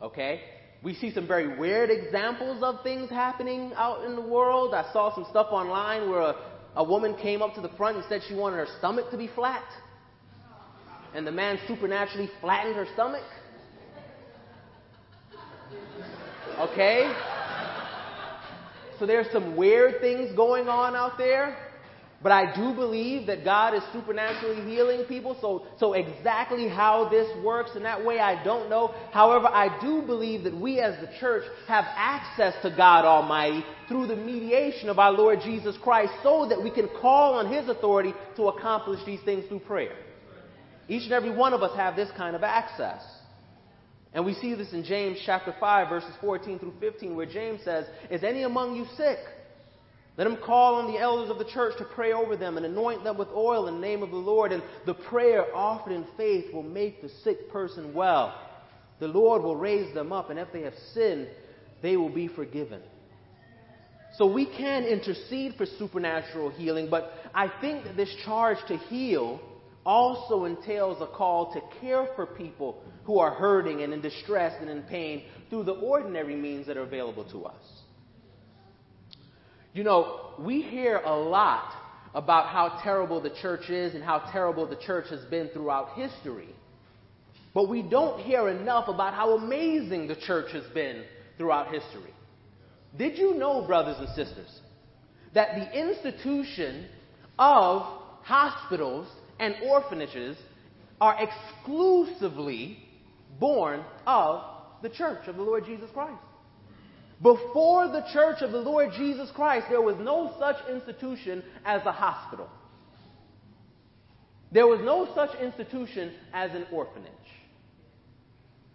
Okay? 0.01 0.43
We 0.81 0.95
see 0.95 1.13
some 1.13 1.27
very 1.27 1.59
weird 1.59 1.91
examples 1.91 2.63
of 2.63 2.85
things 2.85 3.11
happening 3.11 3.73
out 3.75 4.05
in 4.05 4.15
the 4.15 4.23
world. 4.23 4.75
I 4.75 4.93
saw 4.93 5.13
some 5.13 5.27
stuff 5.31 5.49
online 5.51 6.09
where 6.09 6.21
a, 6.21 6.37
a 6.77 6.85
woman 6.85 7.17
came 7.21 7.43
up 7.43 7.57
to 7.57 7.63
the 7.63 7.71
front 7.71 7.97
and 7.97 8.07
said 8.09 8.21
she 8.29 8.35
wanted 8.37 8.59
her 8.59 8.69
stomach 8.79 9.11
to 9.11 9.19
be 9.19 9.27
flat. 9.35 9.65
And 11.17 11.27
the 11.27 11.33
man 11.33 11.59
supernaturally 11.67 12.31
flattened 12.41 12.77
her 12.77 12.87
stomach. 12.95 13.25
Okay? 16.59 17.13
so 18.99 19.07
there's 19.07 19.31
some 19.33 19.57
weird 19.57 20.01
things 20.01 20.35
going 20.37 20.69
on 20.69 20.95
out 20.95 21.19
there. 21.19 21.57
But 22.25 22.33
I 22.33 22.57
do 22.57 22.73
believe 22.73 23.27
that 23.27 23.45
God 23.45 23.75
is 23.75 23.83
supernaturally 23.93 24.65
healing 24.65 25.05
people. 25.05 25.37
So, 25.43 25.67
so 25.79 25.93
exactly 25.93 26.69
how 26.69 27.11
this 27.11 27.29
works 27.45 27.73
in 27.77 27.83
that 27.83 28.03
way, 28.03 28.19
I 28.19 28.43
don't 28.43 28.71
know. 28.71 28.95
However, 29.13 29.47
I 29.47 29.79
do 29.83 30.01
believe 30.01 30.43
that 30.45 30.59
we 30.59 30.81
as 30.81 30.99
the 31.03 31.11
church 31.21 31.45
have 31.69 31.85
access 31.95 32.55
to 32.63 32.75
God 32.75 33.05
Almighty 33.05 33.63
through 33.89 34.07
the 34.07 34.17
mediation 34.17 34.89
of 34.89 34.99
our 34.99 35.13
Lord 35.13 35.41
Jesus 35.43 35.77
Christ 35.83 36.15
so 36.23 36.49
that 36.49 36.63
we 36.63 36.71
can 36.71 36.89
call 36.99 37.35
on 37.35 37.53
His 37.53 37.69
authority 37.69 38.15
to 38.37 38.45
accomplish 38.45 39.01
these 39.05 39.21
things 39.27 39.45
through 39.49 39.61
prayer. 39.61 39.95
Each 40.89 41.03
and 41.03 41.13
every 41.13 41.35
one 41.35 41.53
of 41.53 41.63
us 41.63 41.77
have 41.77 41.95
this 41.95 42.09
kind 42.17 42.35
of 42.35 42.43
access. 42.43 43.03
And 44.15 44.25
we 44.25 44.35
see 44.35 44.55
this 44.55 44.73
in 44.73 44.85
James 44.85 45.19
chapter 45.27 45.55
5 45.59 45.89
verses 45.89 46.15
14 46.21 46.61
through 46.61 46.75
15 46.81 47.17
where 47.17 47.27
James 47.27 47.61
says, 47.65 47.85
Is 48.11 48.23
any 48.23 48.45
among 48.45 48.77
you 48.77 48.87
sick? 48.97 49.19
Let 50.17 50.29
him 50.29 50.37
call 50.37 50.77
on 50.77 50.93
the 50.93 51.01
elders 51.01 51.29
of 51.31 51.39
the 51.39 51.53
church 51.53 51.77
to 51.79 51.85
pray 51.85 52.13
over 52.13 52.37
them 52.37 52.57
and 52.57 52.65
anoint 52.65 53.03
them 53.03 53.19
with 53.19 53.29
oil 53.35 53.67
in 53.67 53.75
the 53.75 53.81
name 53.81 54.05
of 54.05 54.11
the 54.11 54.17
Lord. 54.17 54.53
And 54.53 54.63
the 54.87 54.95
prayer 54.95 55.55
offered 55.55 55.93
in 55.93 56.07
faith 56.17 56.55
will 56.55 56.63
make 56.63 57.03
the 57.03 57.11
sick 57.25 57.51
person 57.51 57.93
well. 57.93 58.41
The 59.01 59.09
Lord 59.09 59.43
will 59.43 59.57
raise 59.57 59.93
them 59.93 60.13
up, 60.13 60.31
and 60.31 60.39
if 60.39 60.53
they 60.53 60.63
have 60.63 60.75
sinned, 60.93 61.27
they 61.83 61.97
will 61.97 62.15
be 62.15 62.29
forgiven. 62.29 62.81
So 64.17 64.33
we 64.33 64.47
can 64.47 64.85
intercede 64.85 65.57
for 65.57 65.67
supernatural 65.67 66.51
healing, 66.51 66.89
but 66.89 67.13
I 67.35 67.51
think 67.61 67.83
that 67.83 67.97
this 67.97 68.15
charge 68.25 68.59
to 68.69 68.77
heal 68.77 69.41
also 69.85 70.45
entails 70.45 71.01
a 71.01 71.07
call 71.07 71.53
to 71.53 71.61
care 71.81 72.09
for 72.17 72.27
people 72.27 72.83
who 73.05 73.19
are 73.19 73.33
hurting 73.33 73.83
and 73.83 73.93
in 73.93 74.01
distress 74.01 74.55
and 74.61 74.71
in 74.71 74.83
pain 74.83 75.25
through 75.51 75.65
the 75.65 75.73
ordinary 75.73 76.37
means 76.37 76.67
that 76.67 76.77
are 76.77 76.83
available 76.83 77.25
to 77.31 77.45
us. 77.45 77.63
You 79.73 79.85
know, 79.85 80.35
we 80.39 80.63
hear 80.63 80.97
a 81.05 81.15
lot 81.15 81.73
about 82.15 82.49
how 82.49 82.81
terrible 82.83 83.21
the 83.21 83.35
church 83.43 83.69
is 83.69 83.95
and 83.95 84.03
how 84.03 84.21
terrible 84.33 84.67
the 84.67 84.77
church 84.77 85.07
has 85.11 85.25
been 85.27 85.49
throughout 85.49 85.95
history. 85.95 86.49
But 87.53 87.69
we 87.69 87.83
don't 87.83 88.21
hear 88.21 88.49
enough 88.49 88.89
about 88.89 89.15
how 89.15 89.37
amazing 89.37 90.09
the 90.09 90.17
church 90.17 90.53
has 90.53 90.65
been 90.73 91.05
throughout 91.37 91.73
history. 91.73 92.13
Did 92.97 93.19
you 93.19 93.35
know, 93.35 93.67
brothers 93.67 93.97
and 93.99 94.09
sisters, 94.11 94.61
that 95.35 95.57
the 95.57 95.79
institution 95.79 96.87
of 97.39 97.83
hospitals 98.23 99.09
and 99.45 99.57
orphanages 99.63 100.39
are 101.01 101.19
exclusively 101.21 102.79
born 103.39 103.85
of 104.07 104.43
the 104.83 104.89
church 104.89 105.29
of 105.29 105.37
the 105.37 105.43
Lord 105.43 105.67
Jesus 105.67 105.91
Christ? 105.93 106.23
Before 107.23 107.89
the 107.89 108.05
church 108.13 108.41
of 108.41 108.53
the 108.53 108.61
Lord 108.61 108.91
Jesus 108.97 109.31
Christ, 109.35 109.67
there 109.69 109.83
was 109.83 109.97
no 110.01 110.35
such 110.39 110.57
institution 110.71 111.43
as 111.65 111.83
a 111.85 111.93
hospital. 111.93 112.49
There 114.51 114.67
was 114.67 114.81
no 114.83 115.13
such 115.15 115.39
institution 115.41 116.13
as 116.33 116.53
an 116.53 116.67
orphanage. 116.73 117.11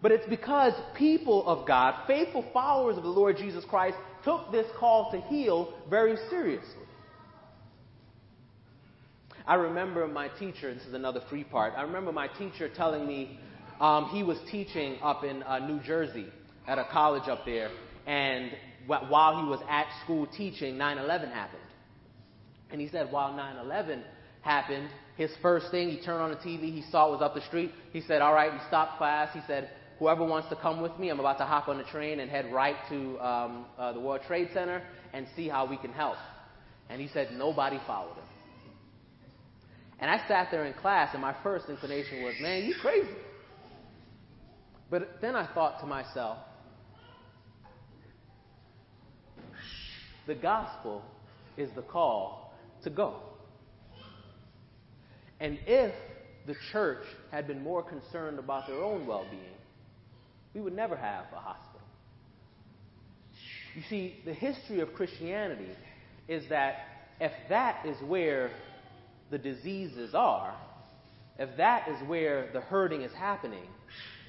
But 0.00 0.12
it's 0.12 0.28
because 0.28 0.72
people 0.96 1.46
of 1.48 1.66
God, 1.66 2.06
faithful 2.06 2.44
followers 2.52 2.96
of 2.96 3.02
the 3.02 3.08
Lord 3.08 3.36
Jesus 3.36 3.64
Christ, 3.64 3.96
took 4.24 4.52
this 4.52 4.66
call 4.78 5.10
to 5.10 5.20
heal 5.22 5.74
very 5.90 6.16
seriously. 6.30 6.86
I 9.50 9.54
remember 9.54 10.06
my 10.06 10.28
teacher, 10.28 10.72
this 10.72 10.84
is 10.84 10.94
another 10.94 11.22
free 11.28 11.42
part. 11.42 11.72
I 11.76 11.82
remember 11.82 12.12
my 12.12 12.28
teacher 12.28 12.68
telling 12.72 13.04
me 13.04 13.36
um, 13.80 14.04
he 14.12 14.22
was 14.22 14.38
teaching 14.48 14.96
up 15.02 15.24
in 15.24 15.42
uh, 15.42 15.58
New 15.58 15.80
Jersey 15.80 16.26
at 16.68 16.78
a 16.78 16.84
college 16.92 17.28
up 17.28 17.44
there, 17.44 17.68
and 18.06 18.52
while 18.86 19.42
he 19.42 19.50
was 19.50 19.58
at 19.68 19.88
school 20.04 20.28
teaching, 20.36 20.78
9 20.78 20.98
11 20.98 21.30
happened. 21.30 21.62
And 22.70 22.80
he 22.80 22.88
said, 22.90 23.10
while 23.10 23.34
9 23.34 23.56
11 23.56 24.04
happened, 24.42 24.88
his 25.16 25.32
first 25.42 25.72
thing, 25.72 25.88
he 25.88 26.00
turned 26.00 26.22
on 26.22 26.30
the 26.30 26.36
TV, 26.36 26.72
he 26.72 26.84
saw 26.88 27.08
it 27.08 27.10
was 27.10 27.20
up 27.20 27.34
the 27.34 27.44
street. 27.48 27.72
He 27.92 28.02
said, 28.02 28.22
All 28.22 28.32
right, 28.32 28.52
he 28.52 28.58
stopped 28.68 28.98
class. 28.98 29.30
He 29.34 29.40
said, 29.48 29.70
Whoever 29.98 30.24
wants 30.24 30.48
to 30.50 30.54
come 30.54 30.80
with 30.80 30.96
me, 30.96 31.08
I'm 31.08 31.18
about 31.18 31.38
to 31.38 31.44
hop 31.44 31.66
on 31.66 31.76
the 31.76 31.84
train 31.84 32.20
and 32.20 32.30
head 32.30 32.52
right 32.52 32.76
to 32.88 33.18
um, 33.18 33.66
uh, 33.76 33.92
the 33.94 34.00
World 34.00 34.20
Trade 34.28 34.50
Center 34.54 34.80
and 35.12 35.26
see 35.34 35.48
how 35.48 35.68
we 35.68 35.76
can 35.76 35.92
help. 35.92 36.18
And 36.88 37.00
he 37.00 37.08
said, 37.08 37.32
Nobody 37.32 37.80
followed 37.84 38.14
him. 38.14 38.29
And 40.00 40.10
I 40.10 40.26
sat 40.26 40.48
there 40.50 40.64
in 40.64 40.72
class, 40.72 41.10
and 41.12 41.20
my 41.20 41.34
first 41.42 41.68
inclination 41.68 42.22
was, 42.22 42.34
Man, 42.40 42.64
you 42.64 42.74
crazy. 42.80 43.08
But 44.90 45.20
then 45.20 45.36
I 45.36 45.46
thought 45.54 45.80
to 45.80 45.86
myself, 45.86 46.38
The 50.26 50.34
gospel 50.34 51.02
is 51.56 51.70
the 51.74 51.82
call 51.82 52.54
to 52.82 52.90
go. 52.90 53.16
And 55.38 55.58
if 55.66 55.94
the 56.46 56.54
church 56.72 57.04
had 57.30 57.46
been 57.46 57.62
more 57.62 57.82
concerned 57.82 58.38
about 58.38 58.66
their 58.66 58.82
own 58.82 59.06
well 59.06 59.26
being, 59.30 59.42
we 60.54 60.60
would 60.60 60.74
never 60.74 60.96
have 60.96 61.24
a 61.32 61.40
hospital. 61.40 61.80
You 63.74 63.82
see, 63.88 64.16
the 64.24 64.34
history 64.34 64.80
of 64.80 64.92
Christianity 64.94 65.70
is 66.28 66.48
that 66.48 66.86
if 67.20 67.32
that 67.48 67.84
is 67.86 67.96
where 68.06 68.50
the 69.30 69.38
diseases 69.38 70.14
are, 70.14 70.54
if 71.38 71.56
that 71.56 71.88
is 71.88 72.08
where 72.08 72.50
the 72.52 72.60
hurting 72.60 73.02
is 73.02 73.12
happening, 73.12 73.66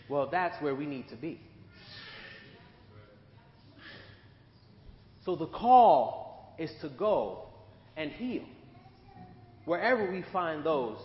well, 0.09 0.29
that's 0.29 0.61
where 0.61 0.75
we 0.75 0.85
need 0.85 1.09
to 1.09 1.15
be. 1.15 1.39
So 5.25 5.35
the 5.35 5.47
call 5.47 6.55
is 6.57 6.71
to 6.81 6.89
go 6.89 7.45
and 7.95 8.11
heal 8.11 8.43
wherever 9.65 10.11
we 10.11 10.23
find 10.33 10.65
those 10.65 10.97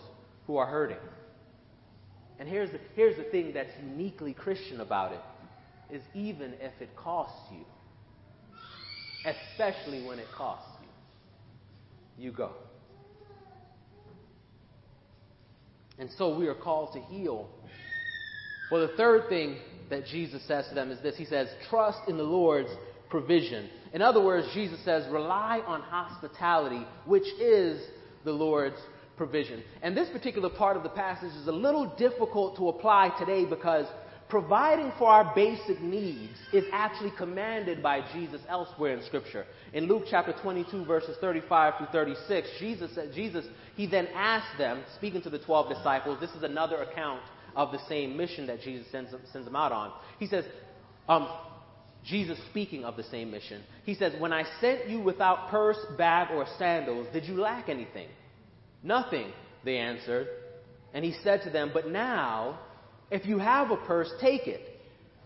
who 0.47 0.57
are 0.57 0.65
hurting. 0.65 0.97
And 2.39 2.47
here's 2.47 2.71
the, 2.71 2.79
here's 2.95 3.17
the 3.17 3.23
thing 3.23 3.53
that's 3.53 3.71
uniquely 3.83 4.33
Christian 4.33 4.81
about 4.81 5.13
it 5.13 5.95
is 5.95 6.01
even 6.13 6.53
if 6.59 6.73
it 6.79 6.95
costs 6.95 7.51
you, 7.51 7.65
especially 9.25 10.05
when 10.05 10.19
it 10.19 10.27
costs 10.35 10.69
you, 10.81 12.25
you 12.25 12.31
go. 12.31 12.51
And 15.99 16.09
so 16.17 16.37
we 16.37 16.47
are 16.47 16.55
called 16.55 16.93
to 16.93 17.01
heal. 17.01 17.47
Well, 18.69 18.87
the 18.87 18.95
third 18.95 19.29
thing 19.29 19.57
that 19.89 20.05
Jesus 20.05 20.45
says 20.47 20.67
to 20.69 20.75
them 20.75 20.91
is 20.91 20.99
this 21.01 21.15
He 21.15 21.25
says, 21.25 21.47
Trust 21.69 21.99
in 22.07 22.17
the 22.17 22.23
Lord's 22.23 22.69
provision. 23.09 23.69
In 23.93 24.01
other 24.01 24.21
words, 24.21 24.47
Jesus 24.53 24.83
says, 24.83 25.05
rely 25.09 25.61
on 25.65 25.81
hospitality, 25.81 26.85
which 27.05 27.27
is 27.39 27.81
the 28.25 28.31
Lord's 28.31 28.79
provision. 29.15 29.63
And 29.81 29.95
this 29.95 30.09
particular 30.09 30.49
part 30.49 30.77
of 30.77 30.83
the 30.83 30.89
passage 30.89 31.31
is 31.31 31.47
a 31.47 31.51
little 31.51 31.95
difficult 31.97 32.57
to 32.57 32.69
apply 32.69 33.11
today 33.17 33.45
because 33.45 33.85
providing 34.29 34.91
for 34.97 35.07
our 35.07 35.33
basic 35.33 35.81
needs 35.81 36.37
is 36.51 36.65
actually 36.73 37.11
commanded 37.17 37.81
by 37.81 38.01
Jesus 38.13 38.41
elsewhere 38.49 38.97
in 38.97 39.03
Scripture. 39.05 39.45
In 39.73 39.87
Luke 39.87 40.03
chapter 40.09 40.33
22, 40.41 40.85
verses 40.85 41.15
35 41.21 41.73
through 41.77 41.87
36, 41.91 42.49
Jesus, 42.59 42.91
Jesus, 43.15 43.45
he 43.75 43.87
then 43.87 44.07
asked 44.13 44.57
them, 44.57 44.83
speaking 44.95 45.21
to 45.21 45.29
the 45.29 45.39
12 45.39 45.75
disciples, 45.75 46.19
this 46.19 46.31
is 46.31 46.43
another 46.43 46.83
account 46.83 47.21
of 47.55 47.71
the 47.71 47.79
same 47.87 48.17
mission 48.17 48.47
that 48.47 48.61
Jesus 48.61 48.85
sends, 48.91 49.11
sends 49.31 49.45
them 49.45 49.55
out 49.55 49.71
on. 49.71 49.91
He 50.19 50.27
says, 50.27 50.45
um, 51.07 51.29
Jesus 52.05 52.37
speaking 52.49 52.85
of 52.85 52.95
the 52.95 53.03
same 53.03 53.31
mission. 53.31 53.63
He 53.83 53.93
says, 53.93 54.13
When 54.19 54.31
I 54.31 54.43
sent 54.61 54.87
you 54.87 54.99
without 54.99 55.49
purse, 55.49 55.77
bag, 55.97 56.29
or 56.31 56.45
sandals, 56.57 57.07
did 57.11 57.25
you 57.25 57.35
lack 57.35 57.69
anything? 57.69 58.07
Nothing, 58.83 59.31
they 59.65 59.77
answered. 59.77 60.27
And 60.93 61.03
he 61.03 61.13
said 61.23 61.41
to 61.43 61.49
them, 61.49 61.71
But 61.73 61.89
now, 61.89 62.59
if 63.11 63.25
you 63.25 63.37
have 63.39 63.71
a 63.71 63.77
purse, 63.77 64.11
take 64.19 64.47
it, 64.47 64.61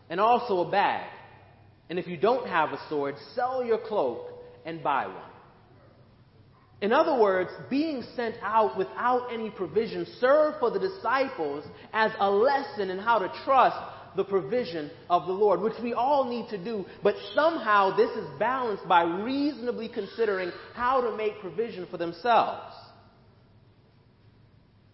and 0.09 0.19
also 0.19 0.67
a 0.67 0.71
bag. 0.71 1.09
And 1.89 1.99
if 1.99 2.07
you 2.07 2.17
don't 2.17 2.47
have 2.47 2.69
a 2.71 2.79
sword, 2.89 3.15
sell 3.35 3.63
your 3.63 3.79
cloak 3.79 4.27
and 4.65 4.81
buy 4.83 5.07
one. 5.07 5.31
In 6.81 6.91
other 6.91 7.19
words, 7.19 7.51
being 7.69 8.03
sent 8.15 8.35
out 8.41 8.77
without 8.77 9.27
any 9.31 9.51
provision 9.51 10.07
served 10.19 10.57
for 10.59 10.71
the 10.71 10.79
disciples 10.79 11.63
as 11.93 12.11
a 12.19 12.29
lesson 12.29 12.89
in 12.89 12.97
how 12.97 13.19
to 13.19 13.31
trust 13.45 13.77
the 14.15 14.23
provision 14.23 14.89
of 15.09 15.27
the 15.27 15.31
Lord, 15.31 15.61
which 15.61 15.79
we 15.81 15.93
all 15.93 16.25
need 16.25 16.49
to 16.49 16.61
do, 16.61 16.85
but 17.03 17.15
somehow 17.33 17.95
this 17.95 18.09
is 18.11 18.27
balanced 18.39 18.87
by 18.87 19.03
reasonably 19.03 19.87
considering 19.87 20.51
how 20.73 21.01
to 21.01 21.15
make 21.15 21.39
provision 21.39 21.87
for 21.89 21.97
themselves. 21.97 22.73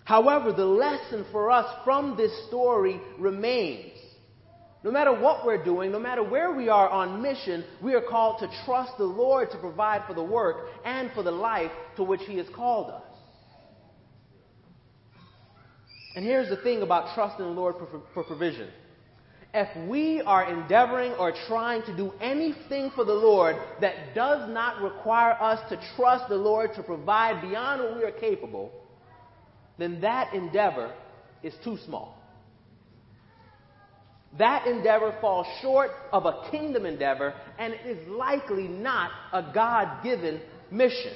However, 0.08 0.54
the 0.54 0.63
lesson 0.63 1.26
for 1.34 1.52
us 1.52 1.65
from 1.84 2.15
this 2.15 2.32
story 2.48 3.02
remains. 3.20 3.91
No 4.82 4.89
matter 4.89 5.12
what 5.12 5.46
we're 5.46 5.62
doing, 5.62 5.91
no 5.91 6.00
matter 6.00 6.24
where 6.24 6.54
we 6.54 6.70
are 6.70 6.88
on 6.88 7.22
mission, 7.22 7.65
we 7.84 7.93
are 7.93 8.02
called 8.02 8.39
to 8.39 8.48
trust 8.63 8.93
the 8.98 9.04
Lord 9.04 9.52
to 9.52 9.58
provide 9.58 10.04
for 10.08 10.13
the 10.13 10.24
work 10.24 10.70
and 10.86 11.12
for 11.12 11.24
the 11.24 11.32
life 11.32 11.72
to 11.98 12.04
which 12.04 12.22
He 12.22 12.38
has 12.38 12.48
called 12.56 12.89
us. 12.89 13.04
And 16.15 16.24
here's 16.24 16.48
the 16.48 16.56
thing 16.63 16.84
about 16.84 17.13
trusting 17.13 17.43
the 17.43 17.52
Lord 17.52 17.76
for, 17.76 18.02
for, 18.13 18.24
provision 18.24 18.70
if 19.54 19.89
we 19.89 20.22
are 20.22 20.50
endeavoring 20.50 21.12
or 21.15 21.34
trying 21.50 21.82
to 21.84 21.98
do 21.98 22.13
anything 22.22 22.91
for 22.96 23.04
the 23.04 23.13
Lord 23.13 23.58
that 23.82 24.15
does 24.15 24.50
not 24.50 24.82
require 24.82 25.34
us 25.34 25.60
to 25.70 25.82
trust 25.98 26.30
the 26.30 26.36
Lord 26.36 26.74
to 26.76 26.84
provide 26.84 27.41
beyond 27.41 27.82
what 27.82 27.98
we 27.98 28.04
are 28.04 28.12
capable, 28.12 28.72
then 29.78 30.02
that 30.02 30.34
endeavor 30.34 30.94
is 31.44 31.54
too 31.63 31.78
small. 31.86 32.18
That 34.38 34.68
endeavor 34.68 35.16
falls 35.22 35.48
short 35.62 35.92
of 36.12 36.26
a 36.26 36.50
kingdom 36.52 36.86
endeavor 36.86 37.34
and 37.58 37.74
it 37.74 37.86
is 37.86 38.08
likely 38.08 38.68
not 38.68 39.12
a 39.34 39.52
God 39.54 40.04
given 40.04 40.42
mission. 40.70 41.13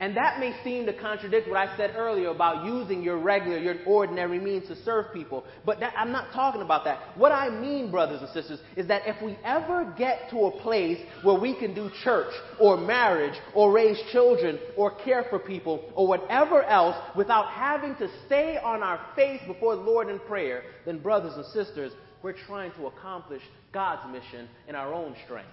And 0.00 0.16
that 0.16 0.38
may 0.38 0.54
seem 0.62 0.86
to 0.86 0.92
contradict 0.92 1.48
what 1.48 1.56
I 1.56 1.76
said 1.76 1.94
earlier 1.96 2.28
about 2.28 2.64
using 2.64 3.02
your 3.02 3.18
regular, 3.18 3.58
your 3.58 3.74
ordinary 3.84 4.38
means 4.38 4.68
to 4.68 4.76
serve 4.84 5.12
people. 5.12 5.44
But 5.66 5.80
that, 5.80 5.92
I'm 5.96 6.12
not 6.12 6.32
talking 6.32 6.62
about 6.62 6.84
that. 6.84 7.00
What 7.16 7.32
I 7.32 7.50
mean, 7.50 7.90
brothers 7.90 8.20
and 8.20 8.30
sisters, 8.30 8.60
is 8.76 8.86
that 8.86 9.02
if 9.06 9.20
we 9.20 9.36
ever 9.44 9.92
get 9.98 10.30
to 10.30 10.46
a 10.46 10.62
place 10.62 10.98
where 11.24 11.38
we 11.38 11.58
can 11.58 11.74
do 11.74 11.90
church 12.04 12.32
or 12.60 12.76
marriage 12.76 13.34
or 13.54 13.72
raise 13.72 14.00
children 14.12 14.60
or 14.76 14.94
care 15.04 15.26
for 15.30 15.40
people 15.40 15.90
or 15.96 16.06
whatever 16.06 16.62
else 16.62 16.96
without 17.16 17.50
having 17.50 17.96
to 17.96 18.08
stay 18.26 18.56
on 18.62 18.84
our 18.84 19.00
face 19.16 19.40
before 19.48 19.74
the 19.74 19.82
Lord 19.82 20.08
in 20.08 20.20
prayer, 20.20 20.62
then, 20.86 21.00
brothers 21.00 21.34
and 21.34 21.44
sisters, 21.46 21.92
we're 22.22 22.36
trying 22.46 22.70
to 22.72 22.86
accomplish 22.86 23.42
God's 23.72 24.12
mission 24.12 24.48
in 24.68 24.76
our 24.76 24.94
own 24.94 25.16
strength. 25.24 25.50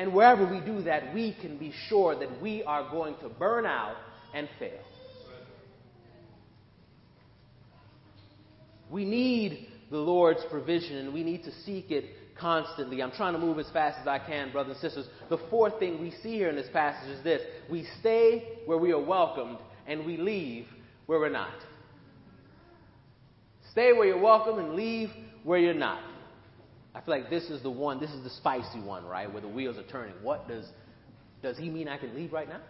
And 0.00 0.14
wherever 0.14 0.50
we 0.50 0.60
do 0.60 0.80
that, 0.84 1.12
we 1.12 1.36
can 1.42 1.58
be 1.58 1.74
sure 1.88 2.18
that 2.18 2.40
we 2.40 2.62
are 2.62 2.90
going 2.90 3.16
to 3.16 3.28
burn 3.28 3.66
out 3.66 3.96
and 4.32 4.48
fail. 4.58 4.80
We 8.90 9.04
need 9.04 9.68
the 9.90 9.98
Lord's 9.98 10.40
provision 10.50 10.96
and 10.96 11.12
we 11.12 11.22
need 11.22 11.44
to 11.44 11.52
seek 11.66 11.90
it 11.90 12.06
constantly. 12.34 13.02
I'm 13.02 13.10
trying 13.10 13.34
to 13.34 13.38
move 13.38 13.58
as 13.58 13.68
fast 13.74 13.98
as 14.00 14.06
I 14.08 14.18
can, 14.18 14.50
brothers 14.52 14.78
and 14.80 14.90
sisters. 14.90 15.06
The 15.28 15.36
fourth 15.50 15.78
thing 15.78 16.00
we 16.00 16.12
see 16.22 16.32
here 16.32 16.48
in 16.48 16.56
this 16.56 16.70
passage 16.72 17.10
is 17.10 17.22
this 17.22 17.42
we 17.70 17.86
stay 18.00 18.60
where 18.64 18.78
we 18.78 18.92
are 18.92 19.04
welcomed 19.04 19.58
and 19.86 20.06
we 20.06 20.16
leave 20.16 20.64
where 21.04 21.20
we're 21.20 21.28
not. 21.28 21.58
Stay 23.70 23.92
where 23.92 24.06
you're 24.06 24.18
welcome 24.18 24.60
and 24.60 24.72
leave 24.72 25.10
where 25.44 25.58
you're 25.58 25.74
not. 25.74 26.00
I 26.94 27.00
feel 27.00 27.14
like 27.14 27.30
this 27.30 27.44
is 27.44 27.62
the 27.62 27.70
one, 27.70 28.00
this 28.00 28.10
is 28.10 28.24
the 28.24 28.30
spicy 28.30 28.80
one, 28.80 29.04
right? 29.04 29.32
Where 29.32 29.40
the 29.40 29.48
wheels 29.48 29.78
are 29.78 29.84
turning. 29.84 30.14
What 30.22 30.48
does 30.48 30.66
does 31.42 31.56
he 31.56 31.70
mean 31.70 31.88
I 31.88 31.96
can 31.96 32.14
leave 32.14 32.32
right 32.32 32.48
now? 32.48 32.60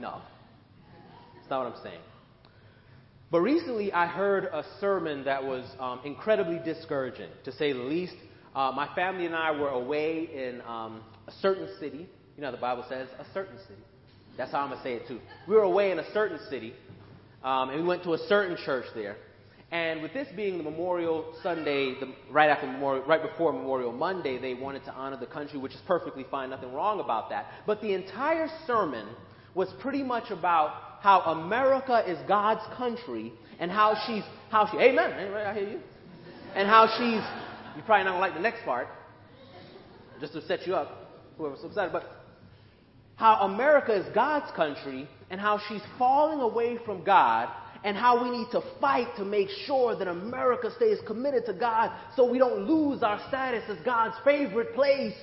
no. 0.00 0.20
It's 1.40 1.50
not 1.50 1.64
what 1.64 1.76
I'm 1.76 1.82
saying. 1.82 2.00
But 3.30 3.40
recently 3.40 3.92
I 3.92 4.06
heard 4.06 4.44
a 4.44 4.64
sermon 4.80 5.24
that 5.24 5.42
was 5.42 5.64
um, 5.78 6.00
incredibly 6.04 6.58
discouraging, 6.64 7.30
to 7.44 7.52
say 7.52 7.72
the 7.72 7.80
least. 7.80 8.14
Uh, 8.54 8.72
my 8.74 8.92
family 8.94 9.26
and 9.26 9.34
I 9.34 9.52
were 9.52 9.68
away 9.68 10.28
in 10.32 10.60
um, 10.62 11.02
a 11.26 11.32
certain 11.40 11.68
city. 11.78 12.08
You 12.36 12.42
know, 12.42 12.50
the 12.50 12.58
Bible 12.58 12.84
says 12.88 13.08
a 13.18 13.24
certain 13.32 13.58
city. 13.58 13.82
That's 14.36 14.52
how 14.52 14.60
I'm 14.60 14.70
going 14.70 14.78
to 14.78 14.84
say 14.84 14.94
it 14.94 15.06
too. 15.06 15.20
We 15.46 15.54
were 15.54 15.62
away 15.62 15.90
in 15.90 15.98
a 15.98 16.12
certain 16.12 16.38
city, 16.48 16.74
um, 17.44 17.70
and 17.70 17.80
we 17.82 17.86
went 17.86 18.02
to 18.04 18.14
a 18.14 18.18
certain 18.28 18.56
church 18.64 18.86
there. 18.94 19.16
And 19.72 20.02
with 20.02 20.12
this 20.12 20.26
being 20.34 20.58
the 20.58 20.64
Memorial 20.64 21.32
Sunday, 21.44 21.94
the, 22.00 22.12
right 22.30 22.50
after 22.50 22.66
Memorial, 22.66 23.04
right 23.04 23.22
before 23.22 23.52
Memorial 23.52 23.92
Monday, 23.92 24.36
they 24.36 24.54
wanted 24.54 24.84
to 24.86 24.92
honor 24.92 25.16
the 25.16 25.26
country, 25.26 25.60
which 25.60 25.74
is 25.74 25.80
perfectly 25.86 26.26
fine, 26.28 26.50
nothing 26.50 26.72
wrong 26.72 26.98
about 26.98 27.30
that. 27.30 27.46
But 27.66 27.80
the 27.80 27.94
entire 27.94 28.48
sermon 28.66 29.06
was 29.54 29.68
pretty 29.80 30.02
much 30.02 30.30
about 30.30 30.98
how 31.00 31.20
America 31.20 32.02
is 32.06 32.18
God's 32.26 32.62
country 32.76 33.32
and 33.60 33.70
how 33.70 33.96
she's 34.06 34.24
how 34.50 34.68
she 34.70 34.78
Amen. 34.78 35.12
I 35.34 35.54
hear 35.54 35.68
you. 35.68 35.80
And 36.56 36.68
how 36.68 36.86
she's 36.98 37.22
you're 37.76 37.84
probably 37.86 38.04
not 38.04 38.12
gonna 38.12 38.20
like 38.20 38.34
the 38.34 38.40
next 38.40 38.64
part, 38.64 38.88
just 40.20 40.32
to 40.32 40.44
set 40.46 40.66
you 40.66 40.74
up, 40.74 41.12
whoever's 41.38 41.62
excited, 41.64 41.92
but 41.92 42.10
how 43.14 43.36
America 43.42 43.94
is 43.94 44.06
God's 44.14 44.50
country 44.56 45.08
and 45.30 45.40
how 45.40 45.60
she's 45.68 45.82
falling 45.98 46.40
away 46.40 46.78
from 46.84 47.04
God 47.04 47.48
and 47.84 47.96
how 47.96 48.22
we 48.22 48.30
need 48.30 48.50
to 48.52 48.62
fight 48.80 49.08
to 49.16 49.24
make 49.24 49.48
sure 49.66 49.96
that 49.96 50.08
America 50.08 50.70
stays 50.76 50.98
committed 51.06 51.46
to 51.46 51.54
God 51.54 51.90
so 52.14 52.30
we 52.30 52.38
don't 52.38 52.66
lose 52.66 53.02
our 53.02 53.20
status 53.28 53.64
as 53.68 53.78
God's 53.84 54.16
favorite 54.24 54.74
place. 54.74 55.14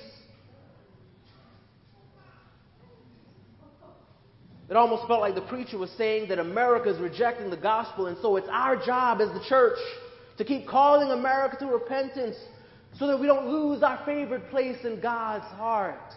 It 4.68 4.76
almost 4.76 5.06
felt 5.08 5.20
like 5.20 5.34
the 5.34 5.40
preacher 5.42 5.78
was 5.78 5.90
saying 5.96 6.28
that 6.28 6.38
America 6.38 6.90
is 6.90 7.00
rejecting 7.00 7.48
the 7.48 7.56
gospel, 7.56 8.06
and 8.06 8.18
so 8.20 8.36
it's 8.36 8.48
our 8.50 8.76
job 8.76 9.20
as 9.20 9.28
the 9.28 9.42
church 9.48 9.78
to 10.36 10.44
keep 10.44 10.68
calling 10.68 11.10
America 11.10 11.56
to 11.60 11.66
repentance 11.66 12.36
so 12.98 13.06
that 13.06 13.18
we 13.18 13.26
don't 13.26 13.48
lose 13.48 13.82
our 13.82 14.00
favorite 14.04 14.50
place 14.50 14.76
in 14.84 15.00
God's 15.00 15.46
heart. 15.56 16.14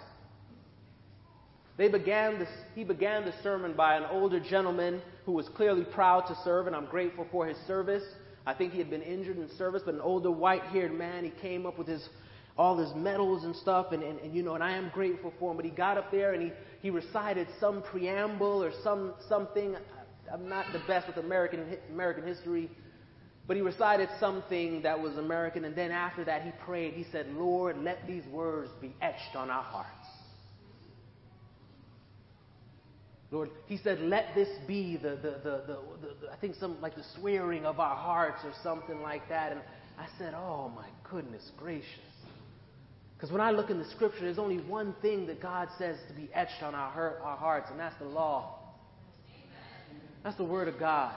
They 1.77 1.87
began 1.87 2.39
this, 2.39 2.49
he 2.75 2.83
began 2.83 3.25
the 3.25 3.33
sermon 3.41 3.73
by 3.73 3.95
an 3.95 4.03
older 4.11 4.39
gentleman 4.39 5.01
who 5.25 5.31
was 5.31 5.47
clearly 5.49 5.83
proud 5.83 6.27
to 6.27 6.35
serve, 6.43 6.67
and 6.67 6.75
I'm 6.75 6.85
grateful 6.85 7.25
for 7.31 7.47
his 7.47 7.57
service. 7.65 8.03
I 8.45 8.53
think 8.53 8.73
he 8.73 8.79
had 8.79 8.89
been 8.89 9.01
injured 9.01 9.37
in 9.37 9.49
service, 9.57 9.83
but 9.85 9.93
an 9.93 10.01
older 10.01 10.31
white 10.31 10.63
haired 10.63 10.93
man, 10.93 11.23
he 11.23 11.31
came 11.41 11.65
up 11.65 11.77
with 11.77 11.87
his 11.87 12.07
all 12.57 12.77
his 12.77 12.93
medals 12.95 13.43
and 13.45 13.55
stuff, 13.55 13.91
and, 13.91 14.03
and, 14.03 14.19
and, 14.19 14.35
you 14.35 14.43
know, 14.43 14.55
and 14.55 14.63
I 14.63 14.71
am 14.71 14.91
grateful 14.93 15.33
for 15.39 15.51
him. 15.51 15.57
But 15.57 15.65
he 15.65 15.71
got 15.71 15.97
up 15.97 16.11
there 16.11 16.33
and 16.33 16.43
he, 16.43 16.51
he 16.81 16.89
recited 16.89 17.47
some 17.59 17.81
preamble 17.81 18.63
or 18.63 18.71
some 18.83 19.13
something. 19.29 19.75
I'm 20.31 20.49
not 20.49 20.65
the 20.73 20.81
best 20.87 21.07
with 21.07 21.17
American 21.17 21.77
American 21.91 22.25
history, 22.25 22.69
but 23.47 23.55
he 23.55 23.61
recited 23.61 24.09
something 24.19 24.81
that 24.81 24.99
was 24.99 25.17
American, 25.17 25.65
and 25.65 25.75
then 25.75 25.91
after 25.91 26.23
that 26.25 26.43
he 26.43 26.51
prayed. 26.65 26.93
He 26.93 27.05
said, 27.11 27.27
"Lord, 27.33 27.77
let 27.77 28.05
these 28.05 28.25
words 28.27 28.69
be 28.81 28.93
etched 29.01 29.35
on 29.35 29.49
our 29.49 29.63
hearts." 29.63 30.00
Lord, 33.31 33.49
he 33.65 33.77
said, 33.77 34.01
let 34.01 34.35
this 34.35 34.49
be 34.67 34.97
the, 34.97 35.11
the, 35.11 35.39
the, 35.41 35.63
the, 35.65 36.31
I 36.31 36.35
think 36.35 36.55
some 36.55 36.79
like 36.81 36.95
the 36.95 37.05
swearing 37.17 37.65
of 37.65 37.79
our 37.79 37.95
hearts 37.95 38.41
or 38.43 38.51
something 38.61 39.01
like 39.01 39.27
that. 39.29 39.53
And 39.53 39.61
I 39.97 40.05
said, 40.17 40.33
oh 40.33 40.69
my 40.75 40.87
goodness 41.09 41.49
gracious. 41.57 41.87
Because 43.15 43.31
when 43.31 43.41
I 43.41 43.51
look 43.51 43.69
in 43.69 43.79
the 43.79 43.89
scripture, 43.91 44.21
there's 44.21 44.39
only 44.39 44.57
one 44.57 44.95
thing 45.01 45.27
that 45.27 45.41
God 45.41 45.69
says 45.77 45.95
to 46.09 46.13
be 46.13 46.29
etched 46.33 46.61
on 46.61 46.75
our, 46.75 47.19
our 47.23 47.37
hearts, 47.37 47.67
and 47.69 47.79
that's 47.79 47.97
the 47.99 48.05
law. 48.05 48.57
That's 50.23 50.35
the 50.37 50.43
word 50.43 50.67
of 50.67 50.79
God. 50.79 51.15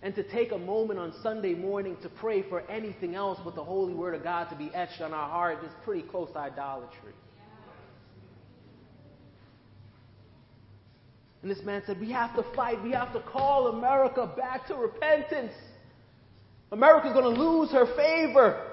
And 0.00 0.14
to 0.14 0.22
take 0.22 0.52
a 0.52 0.58
moment 0.58 1.00
on 1.00 1.12
Sunday 1.24 1.54
morning 1.54 1.96
to 2.02 2.08
pray 2.08 2.48
for 2.48 2.60
anything 2.70 3.16
else 3.16 3.40
but 3.44 3.56
the 3.56 3.64
holy 3.64 3.94
word 3.94 4.14
of 4.14 4.22
God 4.22 4.48
to 4.50 4.56
be 4.56 4.70
etched 4.72 5.00
on 5.00 5.12
our 5.12 5.28
heart 5.28 5.58
is 5.64 5.72
pretty 5.84 6.02
close 6.02 6.30
to 6.32 6.38
idolatry. 6.38 7.12
And 11.42 11.50
this 11.50 11.62
man 11.64 11.82
said, 11.86 12.00
We 12.00 12.10
have 12.12 12.34
to 12.36 12.44
fight. 12.54 12.82
We 12.82 12.92
have 12.92 13.12
to 13.12 13.20
call 13.20 13.68
America 13.68 14.32
back 14.36 14.66
to 14.68 14.74
repentance. 14.74 15.52
America's 16.72 17.12
going 17.12 17.34
to 17.34 17.40
lose 17.40 17.70
her 17.70 17.86
favor. 17.96 18.64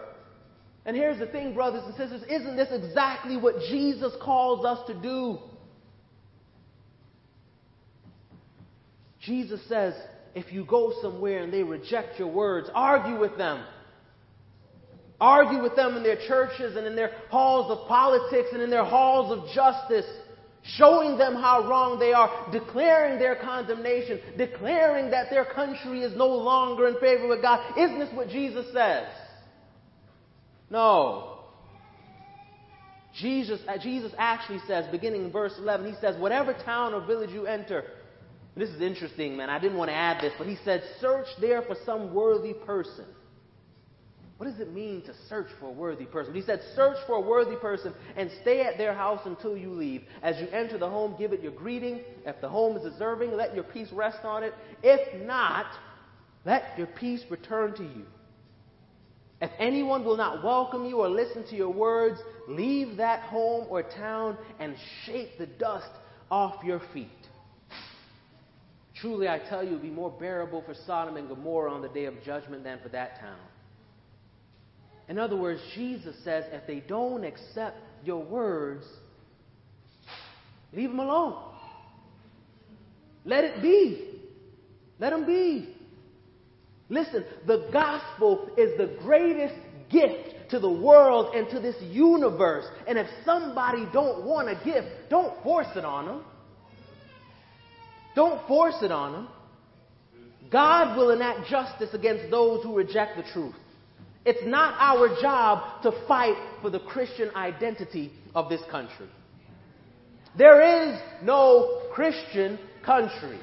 And 0.85 0.95
here's 0.95 1.17
the 1.17 1.27
thing, 1.27 1.53
brothers 1.53 1.83
and 1.85 1.95
sisters 1.95 2.21
isn't 2.29 2.55
this 2.55 2.69
exactly 2.71 3.37
what 3.37 3.59
Jesus 3.69 4.13
calls 4.21 4.65
us 4.65 4.85
to 4.87 4.93
do? 4.93 5.39
Jesus 9.19 9.59
says, 9.67 9.95
if 10.35 10.51
you 10.51 10.65
go 10.65 10.93
somewhere 11.01 11.43
and 11.43 11.51
they 11.51 11.63
reject 11.63 12.19
your 12.19 12.27
words, 12.27 12.69
argue 12.75 13.19
with 13.19 13.37
them. 13.37 13.65
Argue 15.19 15.63
with 15.63 15.75
them 15.75 15.95
in 15.95 16.03
their 16.03 16.17
churches 16.27 16.75
and 16.75 16.85
in 16.85 16.95
their 16.95 17.11
halls 17.29 17.71
of 17.71 17.87
politics 17.87 18.49
and 18.51 18.61
in 18.61 18.69
their 18.69 18.83
halls 18.83 19.31
of 19.31 19.49
justice 19.55 20.05
showing 20.77 21.17
them 21.17 21.35
how 21.35 21.67
wrong 21.67 21.99
they 21.99 22.13
are, 22.13 22.49
declaring 22.51 23.19
their 23.19 23.35
condemnation, 23.35 24.19
declaring 24.37 25.11
that 25.11 25.29
their 25.29 25.45
country 25.45 26.01
is 26.01 26.15
no 26.17 26.27
longer 26.27 26.87
in 26.87 26.99
favor 26.99 27.27
with 27.27 27.41
God. 27.41 27.77
Isn't 27.77 27.99
this 27.99 28.09
what 28.13 28.29
Jesus 28.29 28.65
says? 28.73 29.07
No. 30.69 31.39
Jesus, 33.13 33.61
uh, 33.67 33.77
Jesus 33.77 34.11
actually 34.17 34.59
says, 34.67 34.85
beginning 34.91 35.25
in 35.25 35.31
verse 35.31 35.53
11, 35.57 35.85
he 35.85 35.93
says, 36.01 36.19
whatever 36.19 36.53
town 36.53 36.93
or 36.93 37.05
village 37.05 37.29
you 37.29 37.45
enter, 37.45 37.83
this 38.57 38.69
is 38.69 38.81
interesting, 38.81 39.37
man. 39.37 39.49
I 39.49 39.59
didn't 39.59 39.77
want 39.77 39.89
to 39.89 39.95
add 39.95 40.21
this, 40.21 40.33
but 40.37 40.47
he 40.47 40.57
said, 40.65 40.83
search 40.99 41.27
there 41.39 41.61
for 41.61 41.75
some 41.85 42.13
worthy 42.13 42.53
person 42.53 43.05
what 44.37 44.47
does 44.49 44.59
it 44.59 44.73
mean 44.73 45.01
to 45.03 45.13
search 45.29 45.47
for 45.59 45.67
a 45.67 45.71
worthy 45.71 46.05
person? 46.05 46.33
He 46.33 46.41
said, 46.41 46.59
Search 46.75 46.97
for 47.07 47.15
a 47.15 47.21
worthy 47.21 47.55
person 47.55 47.93
and 48.17 48.29
stay 48.41 48.61
at 48.61 48.77
their 48.77 48.93
house 48.93 49.21
until 49.25 49.55
you 49.55 49.69
leave. 49.69 50.03
As 50.21 50.37
you 50.41 50.47
enter 50.49 50.77
the 50.77 50.89
home, 50.89 51.15
give 51.17 51.31
it 51.31 51.41
your 51.41 51.53
greeting. 51.53 52.01
If 52.25 52.41
the 52.41 52.49
home 52.49 52.75
is 52.75 52.83
deserving, 52.83 53.31
let 53.31 53.55
your 53.55 53.63
peace 53.63 53.87
rest 53.93 54.25
on 54.25 54.43
it. 54.43 54.53
If 54.83 55.25
not, 55.25 55.67
let 56.43 56.77
your 56.77 56.87
peace 56.87 57.21
return 57.29 57.75
to 57.77 57.83
you. 57.83 58.05
If 59.41 59.51
anyone 59.57 60.03
will 60.03 60.17
not 60.17 60.43
welcome 60.43 60.85
you 60.85 60.99
or 60.99 61.09
listen 61.09 61.45
to 61.49 61.55
your 61.55 61.69
words, 61.69 62.19
leave 62.47 62.97
that 62.97 63.21
home 63.21 63.67
or 63.69 63.83
town 63.83 64.37
and 64.59 64.75
shake 65.05 65.37
the 65.37 65.45
dust 65.45 65.89
off 66.29 66.63
your 66.63 66.81
feet. 66.93 67.07
Truly, 68.95 69.27
I 69.27 69.39
tell 69.39 69.63
you, 69.63 69.71
it 69.71 69.73
will 69.73 69.79
be 69.79 69.89
more 69.89 70.11
bearable 70.11 70.61
for 70.65 70.73
Sodom 70.73 71.15
and 71.17 71.27
Gomorrah 71.27 71.71
on 71.71 71.81
the 71.81 71.89
day 71.89 72.05
of 72.05 72.21
judgment 72.23 72.63
than 72.63 72.79
for 72.81 72.89
that 72.89 73.19
town. 73.19 73.37
In 75.07 75.19
other 75.19 75.35
words, 75.35 75.61
Jesus 75.75 76.15
says 76.23 76.45
if 76.51 76.65
they 76.65 76.79
don't 76.79 77.23
accept 77.23 77.77
your 78.03 78.23
words, 78.23 78.85
leave 80.73 80.89
them 80.89 80.99
alone. 80.99 81.35
Let 83.23 83.43
it 83.43 83.61
be. 83.61 84.21
Let 84.99 85.11
them 85.11 85.25
be. 85.25 85.75
Listen, 86.89 87.25
the 87.47 87.69
gospel 87.71 88.49
is 88.57 88.77
the 88.77 88.97
greatest 89.01 89.55
gift 89.89 90.51
to 90.51 90.59
the 90.59 90.71
world 90.71 91.33
and 91.35 91.49
to 91.49 91.59
this 91.59 91.75
universe. 91.81 92.65
And 92.87 92.97
if 92.97 93.07
somebody 93.25 93.85
don't 93.91 94.23
want 94.25 94.49
a 94.49 94.55
gift, 94.63 94.87
don't 95.09 95.41
force 95.43 95.67
it 95.75 95.83
on 95.83 96.05
them. 96.05 96.23
Don't 98.15 98.47
force 98.47 98.75
it 98.81 98.91
on 98.91 99.11
them. 99.11 99.27
God 100.51 100.95
will 100.95 101.09
enact 101.09 101.49
justice 101.49 101.89
against 101.93 102.29
those 102.29 102.63
who 102.63 102.75
reject 102.75 103.17
the 103.17 103.23
truth. 103.33 103.55
It's 104.25 104.45
not 104.45 104.75
our 104.79 105.21
job 105.21 105.83
to 105.83 105.91
fight 106.07 106.35
for 106.61 106.69
the 106.69 106.79
Christian 106.79 107.29
identity 107.35 108.11
of 108.33 108.49
this 108.49 108.61
country. 108.71 109.07
There 110.37 110.89
is 110.91 110.99
no 111.23 111.83
Christian 111.93 112.59
country. 112.83 113.39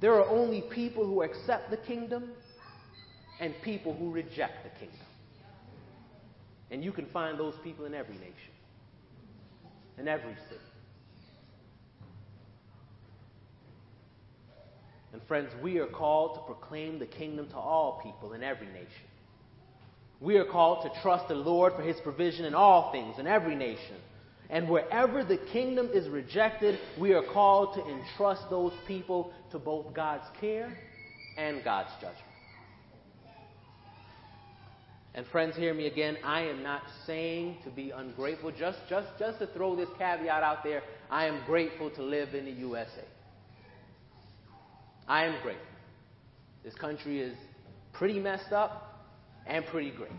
There 0.00 0.14
are 0.14 0.28
only 0.28 0.62
people 0.62 1.06
who 1.06 1.22
accept 1.22 1.70
the 1.70 1.76
kingdom 1.76 2.30
and 3.38 3.54
people 3.62 3.94
who 3.94 4.10
reject 4.10 4.64
the 4.64 4.70
kingdom. 4.80 5.06
And 6.70 6.82
you 6.82 6.90
can 6.90 7.06
find 7.06 7.38
those 7.38 7.54
people 7.62 7.84
in 7.84 7.94
every 7.94 8.14
nation 8.14 8.52
in 9.98 10.08
every 10.08 10.34
city. 10.48 10.71
And 15.12 15.20
friends, 15.28 15.50
we 15.62 15.78
are 15.78 15.86
called 15.86 16.36
to 16.36 16.40
proclaim 16.42 16.98
the 16.98 17.06
kingdom 17.06 17.48
to 17.48 17.56
all 17.56 18.00
people 18.02 18.32
in 18.32 18.42
every 18.42 18.66
nation. 18.66 18.88
We 20.20 20.36
are 20.36 20.44
called 20.44 20.84
to 20.84 21.00
trust 21.02 21.28
the 21.28 21.34
Lord 21.34 21.74
for 21.74 21.82
his 21.82 21.96
provision 22.00 22.44
in 22.44 22.54
all 22.54 22.92
things, 22.92 23.18
in 23.18 23.26
every 23.26 23.54
nation. 23.54 23.96
And 24.48 24.68
wherever 24.68 25.24
the 25.24 25.38
kingdom 25.52 25.90
is 25.92 26.08
rejected, 26.08 26.78
we 26.98 27.12
are 27.12 27.22
called 27.32 27.74
to 27.74 27.86
entrust 27.86 28.42
those 28.48 28.72
people 28.86 29.32
to 29.50 29.58
both 29.58 29.92
God's 29.94 30.24
care 30.40 30.76
and 31.36 31.64
God's 31.64 31.90
judgment. 31.94 32.18
And 35.14 35.26
friends, 35.26 35.56
hear 35.56 35.74
me 35.74 35.86
again. 35.86 36.16
I 36.24 36.42
am 36.42 36.62
not 36.62 36.82
saying 37.06 37.58
to 37.64 37.70
be 37.70 37.90
ungrateful. 37.90 38.50
Just, 38.50 38.78
just, 38.88 39.08
just 39.18 39.38
to 39.40 39.46
throw 39.48 39.76
this 39.76 39.88
caveat 39.98 40.42
out 40.42 40.64
there, 40.64 40.82
I 41.10 41.26
am 41.26 41.44
grateful 41.44 41.90
to 41.90 42.02
live 42.02 42.34
in 42.34 42.46
the 42.46 42.52
USA. 42.52 43.04
I 45.12 45.26
am 45.26 45.34
grateful. 45.42 45.66
This 46.64 46.72
country 46.72 47.20
is 47.20 47.36
pretty 47.92 48.18
messed 48.18 48.50
up 48.50 49.04
and 49.46 49.62
pretty 49.66 49.90
great. 49.90 50.10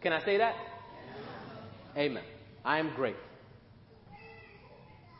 Can 0.00 0.14
I 0.14 0.24
say 0.24 0.38
that? 0.38 0.54
Amen. 1.94 2.22
I 2.64 2.78
am 2.78 2.94
grateful. 2.96 3.22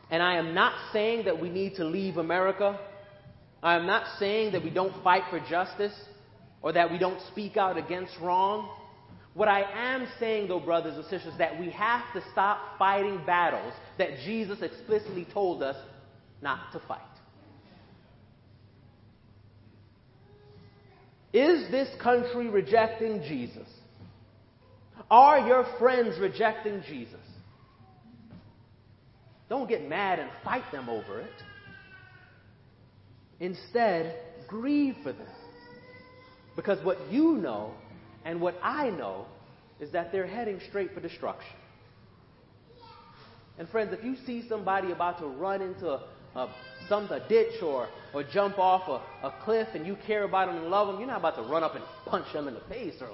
And 0.09 0.23
I 0.23 0.37
am 0.37 0.55
not 0.55 0.73
saying 0.91 1.25
that 1.25 1.39
we 1.39 1.49
need 1.51 1.75
to 1.75 1.85
leave 1.85 2.17
America. 2.17 2.79
I 3.61 3.75
am 3.75 3.85
not 3.85 4.17
saying 4.17 4.53
that 4.53 4.63
we 4.63 4.71
don't 4.71 5.03
fight 5.03 5.25
for 5.29 5.39
justice 5.47 5.93
or 6.63 6.73
that 6.73 6.91
we 6.91 6.97
don't 6.97 7.21
speak 7.31 7.57
out 7.57 7.77
against 7.77 8.13
wrong. 8.19 8.75
What 9.35 9.49
I 9.49 9.61
am 9.61 10.07
saying, 10.19 10.47
though, 10.47 10.59
brothers 10.59 10.95
and 10.95 11.05
sisters, 11.05 11.35
that 11.37 11.59
we 11.59 11.69
have 11.69 12.11
to 12.15 12.23
stop 12.31 12.57
fighting 12.79 13.21
battles 13.27 13.73
that 13.99 14.17
Jesus 14.25 14.63
explicitly 14.63 15.27
told 15.31 15.61
us 15.61 15.75
not 16.41 16.71
to 16.71 16.81
fight. 16.87 17.01
Is 21.31 21.69
this 21.69 21.89
country 22.01 22.49
rejecting 22.49 23.21
Jesus? 23.21 23.67
Are 25.11 25.39
your 25.39 25.65
friends 25.77 26.19
rejecting 26.19 26.83
Jesus? 26.87 27.19
Don't 29.47 29.67
get 29.67 29.87
mad 29.87 30.19
and 30.19 30.29
fight 30.43 30.71
them 30.71 30.89
over 30.89 31.19
it. 31.19 31.31
Instead, 33.39 34.15
grieve 34.47 34.95
for 35.03 35.13
them. 35.13 35.27
Because 36.55 36.83
what 36.83 36.97
you 37.09 37.33
know 37.37 37.73
and 38.25 38.41
what 38.41 38.55
I 38.61 38.89
know 38.89 39.25
is 39.79 39.91
that 39.91 40.11
they're 40.11 40.27
heading 40.27 40.59
straight 40.67 40.93
for 40.93 40.99
destruction. 40.99 41.55
And 43.57 43.67
friends, 43.69 43.93
if 43.93 44.03
you 44.03 44.15
see 44.25 44.47
somebody 44.47 44.91
about 44.91 45.19
to 45.19 45.27
run 45.27 45.61
into 45.61 45.99
a, 46.35 46.39
a 46.39 46.49
some 46.87 47.09
a 47.11 47.19
ditch 47.27 47.61
or 47.61 47.87
or 48.13 48.23
jump 48.23 48.57
off 48.57 48.87
a, 48.87 49.27
a 49.27 49.33
cliff 49.43 49.67
and 49.73 49.85
you 49.85 49.95
care 50.07 50.23
about 50.23 50.47
them 50.47 50.57
and 50.57 50.71
love 50.71 50.87
them, 50.87 50.97
you're 50.97 51.07
not 51.07 51.19
about 51.19 51.35
to 51.35 51.43
run 51.43 51.63
up 51.63 51.75
and 51.75 51.83
punch 52.05 52.25
them 52.33 52.47
in 52.47 52.53
the 52.53 52.61
face 52.61 52.95
or 53.01 53.09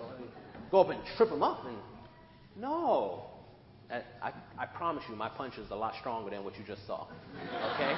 go 0.71 0.81
up 0.81 0.89
and 0.89 0.99
trip 1.17 1.29
them 1.29 1.43
up. 1.43 1.65
And 1.65 1.77
no, 2.57 3.25
I, 3.91 4.01
I, 4.21 4.31
I 4.57 4.65
promise 4.65 5.03
you, 5.09 5.15
my 5.15 5.29
punch 5.29 5.57
is 5.57 5.69
a 5.71 5.75
lot 5.75 5.93
stronger 5.99 6.29
than 6.29 6.43
what 6.43 6.57
you 6.57 6.63
just 6.65 6.87
saw. 6.87 7.07
Okay. 7.75 7.95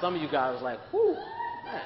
Some 0.00 0.14
of 0.14 0.22
you 0.22 0.28
guys 0.28 0.60
are 0.60 0.62
like, 0.62 0.78
whoo, 0.92 1.14
man. 1.64 1.82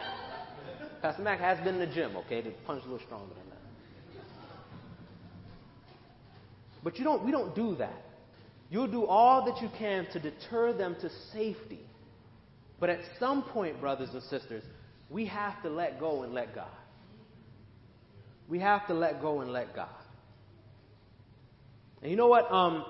Pastor 1.00 1.22
Mac 1.22 1.40
has 1.40 1.59
been 1.59 1.74
in 1.74 1.81
the 1.81 1.87
gym, 1.87 2.16
okay? 2.16 2.40
The 2.40 2.50
punch 2.66 2.83
a 2.83 2.88
little 2.88 3.05
stronger 3.07 3.35
than 3.35 3.50
that. 3.50 4.22
But 6.85 6.98
you 6.98 7.05
don't, 7.05 7.24
we 7.24 7.33
don't 7.33 7.55
do 7.55 7.74
that. 7.76 8.05
You'll 8.73 8.89
do 8.89 9.05
all 9.05 9.45
that 9.45 9.61
you 9.61 9.69
can 9.79 10.07
to 10.15 10.19
deter 10.19 10.73
them 10.73 10.97
to 11.03 11.11
safety. 11.31 11.81
But 12.81 12.89
at 12.89 13.01
some 13.21 13.43
point, 13.43 13.79
brothers 13.79 14.09
and 14.15 14.23
sisters, 14.23 14.65
we 15.11 15.27
have 15.27 15.63
to 15.63 15.69
let 15.69 16.01
go 16.01 16.23
and 16.23 16.33
let 16.33 16.55
God. 16.55 16.71
We 18.49 18.61
have 18.61 18.87
to 18.87 18.95
let 18.95 19.21
go 19.21 19.43
and 19.43 19.53
let 19.53 19.77
God. 19.77 19.91
And 22.01 22.11
you 22.11 22.17
know 22.17 22.29
what? 22.29 22.51
Um, 22.51 22.87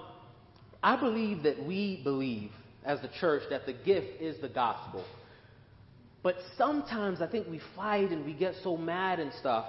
I 0.85 0.95
believe 0.95 1.42
that 1.42 1.66
we 1.66 2.01
believe 2.05 2.53
as 2.85 3.01
the 3.01 3.11
church 3.18 3.42
that 3.51 3.66
the 3.66 3.73
gift 3.73 4.23
is 4.23 4.40
the 4.40 4.49
gospel. 4.49 5.05
But 6.23 6.37
sometimes 6.57 7.21
I 7.21 7.27
think 7.27 7.49
we 7.49 7.61
fight 7.75 8.11
and 8.11 8.25
we 8.25 8.35
get 8.35 8.55
so 8.62 8.77
mad 8.77 9.18
and 9.18 9.33
stuff. 9.40 9.66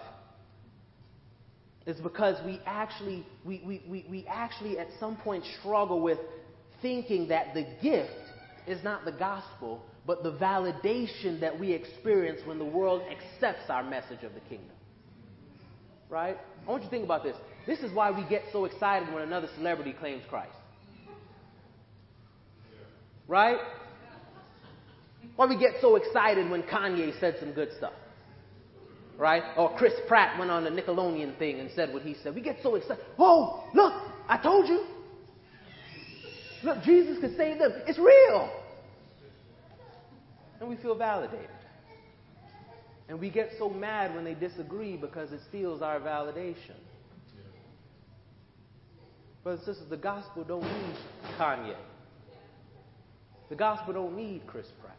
It's 1.85 1.99
because 1.99 2.37
we 2.45 2.61
actually, 2.65 3.25
we, 3.43 3.61
we, 3.65 3.83
we, 3.87 4.05
we 4.09 4.25
actually 4.27 4.79
at 4.79 4.87
some 4.99 5.17
point 5.17 5.43
struggle 5.59 6.01
with 6.01 6.17
thinking 6.81 7.27
that 7.27 7.53
the 7.53 7.65
gift 7.81 8.11
is 8.67 8.81
not 8.83 9.03
the 9.03 9.11
gospel, 9.11 9.83
but 10.07 10.23
the 10.23 10.31
validation 10.31 11.39
that 11.41 11.57
we 11.57 11.73
experience 11.73 12.39
when 12.45 12.57
the 12.57 12.65
world 12.65 13.01
accepts 13.11 13.69
our 13.69 13.83
message 13.83 14.23
of 14.23 14.33
the 14.33 14.39
kingdom. 14.41 14.75
Right? 16.09 16.37
I 16.65 16.69
want 16.69 16.83
you 16.83 16.89
to 16.89 16.91
think 16.91 17.03
about 17.03 17.23
this. 17.23 17.35
This 17.65 17.79
is 17.79 17.91
why 17.93 18.11
we 18.11 18.27
get 18.29 18.43
so 18.51 18.65
excited 18.65 19.13
when 19.13 19.23
another 19.23 19.47
celebrity 19.55 19.93
claims 19.93 20.23
Christ. 20.29 20.55
Right? 23.27 23.57
Why 25.35 25.47
we 25.47 25.57
get 25.57 25.75
so 25.81 25.95
excited 25.95 26.49
when 26.49 26.63
Kanye 26.63 27.19
said 27.19 27.37
some 27.39 27.53
good 27.53 27.69
stuff. 27.77 27.93
Right? 29.17 29.43
Or 29.57 29.75
Chris 29.77 29.93
Pratt 30.07 30.37
went 30.39 30.49
on 30.49 30.63
the 30.63 30.69
Nickelodeon 30.69 31.37
thing 31.37 31.59
and 31.59 31.69
said 31.75 31.93
what 31.93 32.01
he 32.01 32.15
said. 32.23 32.33
We 32.33 32.41
get 32.41 32.57
so 32.63 32.75
excited. 32.75 33.03
Oh, 33.19 33.63
look, 33.73 33.93
I 34.27 34.37
told 34.37 34.67
you. 34.67 34.85
Look, 36.63 36.81
Jesus 36.83 37.19
can 37.19 37.35
save 37.37 37.59
them. 37.59 37.71
It's 37.85 37.99
real. 37.99 38.51
And 40.59 40.69
we 40.69 40.77
feel 40.77 40.95
validated. 40.95 41.49
And 43.09 43.19
we 43.19 43.29
get 43.29 43.51
so 43.59 43.69
mad 43.69 44.15
when 44.15 44.23
they 44.23 44.33
disagree 44.33 44.95
because 44.95 45.31
it 45.31 45.41
steals 45.49 45.81
our 45.81 45.99
validation. 45.99 46.75
Brothers 49.43 49.67
and 49.67 49.75
sisters, 49.75 49.89
the 49.89 49.97
gospel 49.97 50.45
don't 50.45 50.63
need 50.63 50.95
Kanye. 51.37 51.75
The 53.49 53.55
gospel 53.55 53.93
don't 53.93 54.15
need 54.15 54.47
Chris 54.47 54.67
Pratt. 54.81 54.97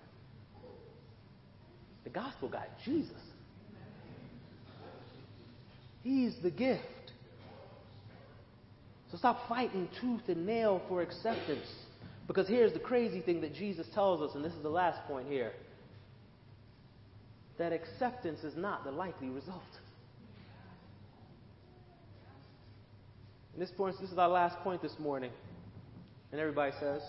The 2.05 2.11
gospel 2.11 2.51
got 2.51 2.69
Jesus. 2.85 3.13
He's 6.05 6.35
the 6.43 6.51
gift. 6.51 6.83
So 9.11 9.17
stop 9.17 9.49
fighting 9.49 9.89
tooth 10.01 10.29
and 10.29 10.47
nail 10.47 10.83
for 10.89 11.03
acceptance. 11.03 11.67
Because 12.29 12.47
here's 12.47 12.73
the 12.73 12.79
crazy 12.79 13.21
thing 13.21 13.41
that 13.41 13.55
Jesus 13.55 13.87
tells 13.95 14.21
us, 14.21 14.37
and 14.37 14.45
this 14.45 14.53
is 14.53 14.63
the 14.63 14.69
last 14.69 15.05
point 15.09 15.27
here 15.29 15.53
that 17.57 17.73
acceptance 17.73 18.41
is 18.41 18.57
not 18.57 18.83
the 18.85 18.91
likely 18.91 19.29
result. 19.29 19.63
And 23.53 23.63
this 23.63 23.71
point, 23.71 23.95
this 24.01 24.11
is 24.11 24.19
our 24.19 24.29
last 24.29 24.59
point 24.59 24.83
this 24.83 24.99
morning. 24.99 25.31
And 26.33 26.41
everybody 26.41 26.73
says, 26.81 27.01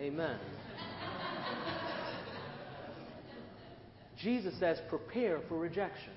Amen. 0.00 0.38
Jesus 4.22 4.58
says, 4.58 4.78
prepare 4.88 5.40
for 5.48 5.58
rejection. 5.58 6.12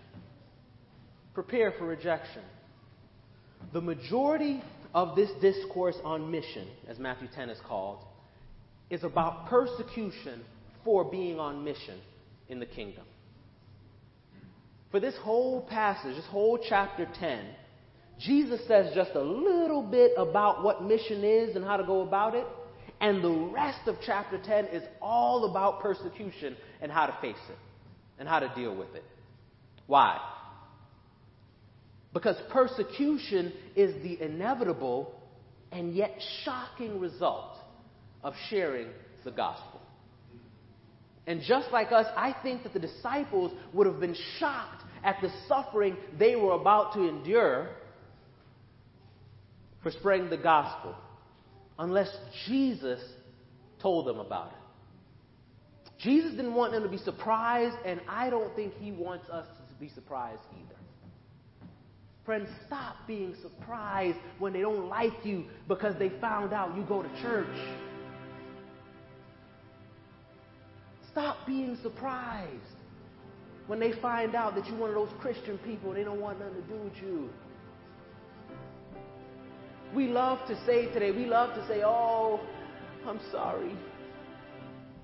Prepare 1.34 1.74
for 1.78 1.86
rejection. 1.86 2.42
The 3.74 3.82
majority 3.82 4.62
of 4.94 5.16
this 5.16 5.30
discourse 5.42 5.96
on 6.04 6.30
mission, 6.30 6.68
as 6.88 7.00
Matthew 7.00 7.30
10 7.34 7.50
is 7.50 7.60
called, 7.68 8.00
is 8.90 9.04
about 9.04 9.48
persecution 9.48 10.42
for 10.84 11.06
being 11.06 11.40
on 11.40 11.64
mission 11.64 12.00
in 12.50 12.60
the 12.60 12.66
kingdom. 12.66 13.06
For 14.92 15.00
this 15.00 15.16
whole 15.22 15.62
passage, 15.62 16.16
this 16.16 16.26
whole 16.26 16.60
chapter 16.68 17.08
10, 17.18 17.46
Jesus 18.20 18.60
says 18.68 18.94
just 18.94 19.12
a 19.16 19.22
little 19.22 19.82
bit 19.82 20.12
about 20.18 20.64
what 20.64 20.84
mission 20.84 21.24
is 21.24 21.56
and 21.56 21.64
how 21.64 21.78
to 21.78 21.84
go 21.86 22.02
about 22.02 22.36
it, 22.36 22.46
and 23.00 23.24
the 23.24 23.32
rest 23.32 23.88
of 23.88 23.96
chapter 24.06 24.38
10 24.38 24.66
is 24.66 24.84
all 25.02 25.50
about 25.50 25.82
persecution 25.82 26.58
and 26.82 26.92
how 26.92 27.06
to 27.06 27.18
face 27.22 27.36
it 27.50 27.58
and 28.20 28.28
how 28.28 28.40
to 28.40 28.52
deal 28.54 28.76
with 28.76 28.94
it. 28.94 29.04
Why? 29.88 30.20
Because 32.14 32.36
persecution 32.52 33.54
is 33.76 34.02
the 34.04 34.22
inevitable 34.22 35.16
and 35.72 35.94
yet 35.96 36.22
shocking 36.44 37.00
result 37.00 37.56
of 38.24 38.34
sharing 38.50 38.88
the 39.24 39.32
gospel. 39.32 39.82
And 41.28 41.42
just 41.42 41.72
like 41.72 41.92
us, 41.92 42.08
I 42.18 42.36
think 42.44 42.64
that 42.64 42.74
the 42.74 42.80
disciples 42.80 43.54
would 43.74 43.88
have 43.88 44.00
been 44.00 44.16
shocked 44.40 44.84
at 45.04 45.18
the 45.22 45.32
suffering 45.48 45.96
they 46.20 46.36
were 46.36 46.54
about 46.54 46.94
to 46.94 47.08
endure 47.08 47.70
for 49.82 49.92
spreading 49.92 50.30
the 50.30 50.38
gospel 50.38 50.96
unless 51.80 52.10
Jesus 52.48 53.00
told 53.82 54.08
them 54.08 54.20
about 54.20 54.52
it. 54.52 54.58
Jesus 56.00 56.32
didn't 56.32 56.56
want 56.56 56.72
them 56.74 56.84
to 56.84 56.90
be 56.90 56.98
surprised, 56.98 57.76
and 57.86 58.02
I 58.10 58.30
don't 58.30 58.56
think 58.56 58.74
he 58.80 58.92
wants 58.92 59.30
us 59.30 59.46
to 59.70 59.76
be 59.80 59.90
surprised 59.90 60.42
either. 60.52 60.81
Friends, 62.26 62.50
stop 62.68 62.96
being 63.08 63.36
surprised 63.42 64.18
when 64.38 64.54
they 64.54 64.62
don't 64.62 64.88
like 64.88 65.26
you 65.26 65.46
because 65.68 65.96
they 65.98 66.10
found 66.22 66.54
out 66.54 66.76
you 66.78 66.84
go 66.84 67.02
to 67.02 67.10
church. 67.22 67.48
Stop 71.12 71.38
being 71.48 71.78
surprised 71.82 72.62
when 73.68 73.80
they 73.80 73.92
find 74.02 74.36
out 74.36 74.54
that 74.56 74.66
you're 74.68 74.78
one 74.78 74.90
of 74.90 74.96
those 74.96 75.12
Christian 75.20 75.58
people 75.60 75.94
they 75.94 76.04
don't 76.04 76.22
want 76.22 76.40
nothing 76.40 76.56
to 76.56 76.62
do 76.62 76.76
with 76.76 76.96
you. 76.98 77.30
We 79.96 80.08
love 80.08 80.48
to 80.48 80.66
say 80.66 80.86
today, 80.94 81.12
we 81.12 81.26
love 81.26 81.54
to 81.56 81.68
say, 81.68 81.82
oh, 81.84 82.40
I'm 83.06 83.20
sorry. 83.32 83.76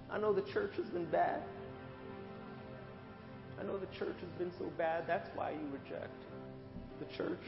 I 0.10 0.18
know 0.18 0.32
the 0.34 0.44
church 0.54 0.72
has 0.78 0.86
been 0.86 1.10
bad. 1.10 1.42
I 3.60 3.64
know 3.64 3.78
the 3.78 3.88
church 3.98 4.16
has 4.22 4.30
been 4.38 4.52
so 4.60 4.72
bad. 4.78 5.06
That's 5.08 5.28
why 5.36 5.52
you 5.52 5.68
reject 5.74 6.14
the 7.00 7.06
church. 7.16 7.40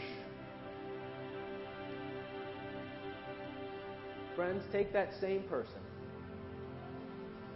Friends, 4.36 4.64
take 4.72 4.94
that 4.94 5.10
same 5.20 5.44
person 5.44 5.82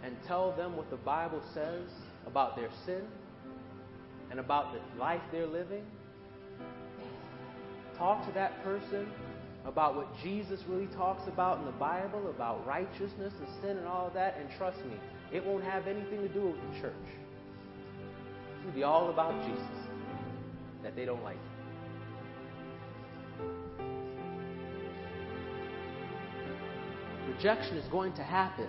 and 0.02 0.16
tell 0.26 0.52
them 0.52 0.76
what 0.76 0.90
the 0.90 0.96
Bible 0.96 1.42
says 1.54 1.88
about 2.26 2.56
their 2.56 2.68
sin 2.84 3.02
and 4.30 4.38
about 4.38 4.74
the 4.74 5.00
life 5.00 5.22
they're 5.32 5.46
living. 5.46 5.84
Talk 7.96 8.26
to 8.26 8.32
that 8.32 8.62
person 8.62 9.06
about 9.64 9.96
what 9.96 10.08
Jesus 10.22 10.60
really 10.68 10.88
talks 10.88 11.26
about 11.26 11.58
in 11.58 11.64
the 11.64 11.72
Bible, 11.72 12.28
about 12.28 12.66
righteousness 12.66 13.32
and 13.38 13.48
sin 13.62 13.78
and 13.78 13.86
all 13.86 14.06
of 14.06 14.14
that, 14.14 14.36
and 14.38 14.48
trust 14.58 14.78
me, 14.84 14.96
it 15.32 15.44
won't 15.44 15.64
have 15.64 15.86
anything 15.86 16.20
to 16.20 16.28
do 16.28 16.42
with 16.42 16.56
the 16.56 16.80
church. 16.80 16.92
It'll 18.60 18.74
be 18.74 18.82
all 18.82 19.10
about 19.10 19.42
Jesus, 19.46 19.88
that 20.82 20.94
they 20.94 21.04
don't 21.04 21.22
like. 21.22 21.38
Rejection 27.36 27.76
is 27.76 27.88
going 27.90 28.12
to 28.14 28.22
happen. 28.22 28.68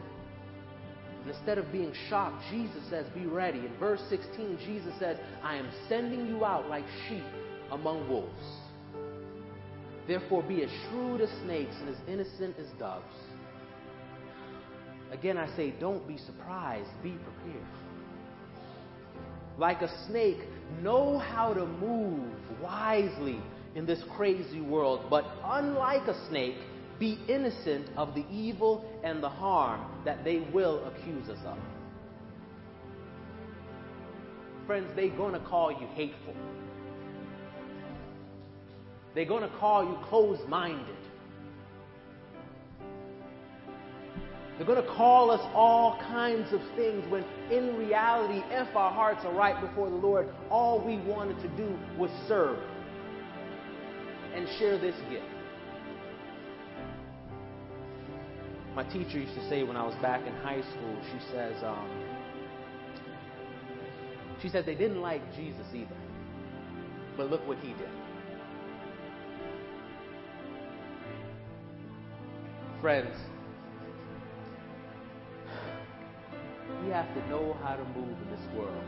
And 1.21 1.33
instead 1.33 1.57
of 1.57 1.71
being 1.71 1.93
shocked, 2.09 2.43
Jesus 2.51 2.81
says, 2.89 3.05
Be 3.13 3.25
ready. 3.25 3.59
In 3.59 3.71
verse 3.79 4.01
16, 4.09 4.59
Jesus 4.65 4.93
says, 4.99 5.17
I 5.43 5.55
am 5.55 5.69
sending 5.89 6.27
you 6.27 6.45
out 6.45 6.69
like 6.69 6.85
sheep 7.07 7.23
among 7.71 8.07
wolves. 8.09 8.29
Therefore, 10.07 10.43
be 10.43 10.63
as 10.63 10.69
shrewd 10.87 11.21
as 11.21 11.29
snakes 11.43 11.75
and 11.79 11.89
as 11.89 11.95
innocent 12.07 12.55
as 12.59 12.67
doves. 12.77 13.03
Again, 15.11 15.37
I 15.37 15.53
say, 15.55 15.73
don't 15.79 16.07
be 16.07 16.17
surprised, 16.17 16.89
be 17.01 17.11
prepared. 17.11 17.65
Like 19.57 19.81
a 19.81 20.05
snake, 20.07 20.39
know 20.81 21.17
how 21.17 21.53
to 21.53 21.65
move 21.65 22.29
wisely 22.61 23.39
in 23.75 23.85
this 23.85 24.01
crazy 24.15 24.61
world. 24.61 25.05
But 25.09 25.25
unlike 25.43 26.07
a 26.07 26.27
snake, 26.27 26.57
be 26.99 27.19
innocent 27.27 27.87
of 27.97 28.15
the 28.15 28.25
evil 28.31 28.85
and 29.03 29.21
the 29.21 29.29
harm 29.29 29.81
that 30.05 30.23
they 30.23 30.47
will 30.53 30.85
accuse 30.87 31.29
us 31.29 31.39
of. 31.45 31.57
Friends, 34.65 34.87
they're 34.95 35.09
going 35.09 35.33
to 35.33 35.47
call 35.47 35.71
you 35.71 35.87
hateful. 35.93 36.33
They're 39.13 39.25
going 39.25 39.49
to 39.49 39.57
call 39.57 39.83
you 39.83 39.97
closed 40.09 40.47
minded. 40.47 40.95
They're 44.57 44.65
going 44.65 44.81
to 44.81 44.89
call 44.93 45.31
us 45.31 45.41
all 45.53 45.99
kinds 45.99 46.53
of 46.53 46.61
things 46.77 47.03
when 47.11 47.25
in 47.51 47.77
reality, 47.77 48.41
if 48.49 48.73
our 48.75 48.91
hearts 48.91 49.21
are 49.25 49.33
right 49.33 49.59
before 49.59 49.89
the 49.89 49.95
Lord, 49.95 50.29
all 50.49 50.85
we 50.85 50.97
wanted 50.97 51.41
to 51.41 51.49
do 51.57 51.77
was 51.97 52.09
serve 52.27 52.57
and 54.33 54.47
share 54.57 54.77
this 54.77 54.95
gift. 55.09 55.25
My 58.75 58.83
teacher 58.83 59.19
used 59.19 59.33
to 59.35 59.49
say 59.49 59.63
when 59.63 59.77
I 59.77 59.85
was 59.85 59.95
back 60.01 60.27
in 60.27 60.33
high 60.35 60.59
school, 60.59 60.97
she 61.09 61.31
says, 61.31 61.55
um, 61.63 61.89
she 64.41 64.49
said 64.49 64.65
they 64.65 64.75
didn't 64.75 65.01
like 65.01 65.21
Jesus 65.33 65.65
either. 65.73 65.95
But 67.15 67.31
look 67.31 67.47
what 67.47 67.57
he 67.59 67.69
did. 67.69 67.89
Friends, 72.81 73.15
we 76.83 76.89
have 76.89 77.07
to 77.15 77.29
know 77.29 77.55
how 77.63 77.77
to 77.77 77.83
move 77.97 78.17
in 78.23 78.29
this 78.29 78.55
world. 78.57 78.83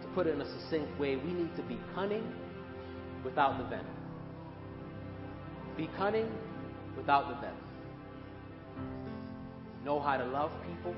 To 0.00 0.08
put 0.08 0.26
it 0.26 0.30
in 0.30 0.40
a 0.40 0.60
succinct 0.60 0.98
way, 0.98 1.16
we 1.16 1.30
need 1.30 1.54
to 1.56 1.62
be 1.62 1.78
cunning 1.94 2.26
without 3.22 3.58
the 3.58 3.64
venom. 3.64 3.86
Be 5.76 5.90
cunning 5.98 6.30
without 6.96 7.28
the 7.28 7.34
venom 7.34 7.71
know 9.84 10.00
how 10.00 10.16
to 10.16 10.24
love 10.24 10.52
people, 10.66 10.94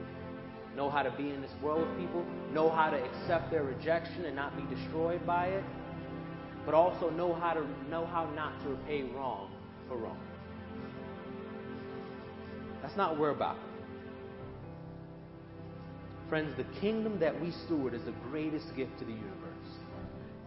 know 0.76 0.90
how 0.90 1.02
to 1.02 1.10
be 1.12 1.30
in 1.30 1.40
this 1.40 1.52
world 1.62 1.88
with 1.88 1.98
people, 1.98 2.24
know 2.52 2.70
how 2.70 2.90
to 2.90 3.02
accept 3.02 3.50
their 3.50 3.62
rejection 3.62 4.24
and 4.24 4.36
not 4.36 4.56
be 4.56 4.74
destroyed 4.74 5.24
by 5.26 5.46
it, 5.46 5.64
but 6.64 6.74
also 6.74 7.10
know 7.10 7.34
how 7.34 7.52
to 7.52 7.66
know 7.90 8.06
how 8.06 8.28
not 8.34 8.60
to 8.62 8.70
repay 8.70 9.02
wrong 9.14 9.50
for 9.88 9.96
wrong. 9.96 10.18
That's 12.82 12.96
not 12.96 13.12
what 13.12 13.20
we're 13.20 13.30
about. 13.30 13.56
Friends, 16.28 16.54
the 16.56 16.64
kingdom 16.80 17.18
that 17.20 17.38
we 17.40 17.50
steward 17.64 17.94
is 17.94 18.02
the 18.04 18.14
greatest 18.30 18.74
gift 18.76 18.98
to 18.98 19.04
the 19.04 19.12
universe. 19.12 19.30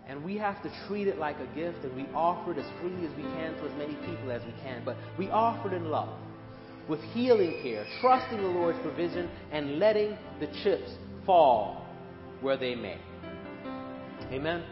And 0.08 0.24
we 0.24 0.38
have 0.38 0.62
to 0.64 0.72
treat 0.88 1.08
it 1.08 1.20
like 1.20 1.36
a 1.40 1.56
gift 1.56 1.84
and 1.84 1.96
we 1.96 2.06
offer 2.14 2.52
it 2.52 2.58
as 2.58 2.66
freely 2.80 3.06
as 3.06 3.16
we 3.16 3.24
can 3.24 3.54
to 3.56 3.66
as 3.66 3.78
many 3.78 3.96
people 4.06 4.32
as 4.32 4.42
we 4.44 4.54
can. 4.64 4.84
But 4.86 4.98
we 5.18 5.30
offer 5.30 5.68
it 5.68 5.74
in 5.74 5.90
love 5.90 6.18
with 6.88 7.02
healing 7.14 7.60
care, 7.62 7.86
trusting 8.02 8.38
the 8.38 8.48
Lord's 8.48 8.80
provision, 8.80 9.30
and 9.52 9.80
letting 9.80 10.18
the 10.40 10.48
chips 10.64 10.92
fall 11.26 11.86
where 12.42 12.58
they 12.58 12.76
may. 12.76 12.98
Amen. 14.32 14.64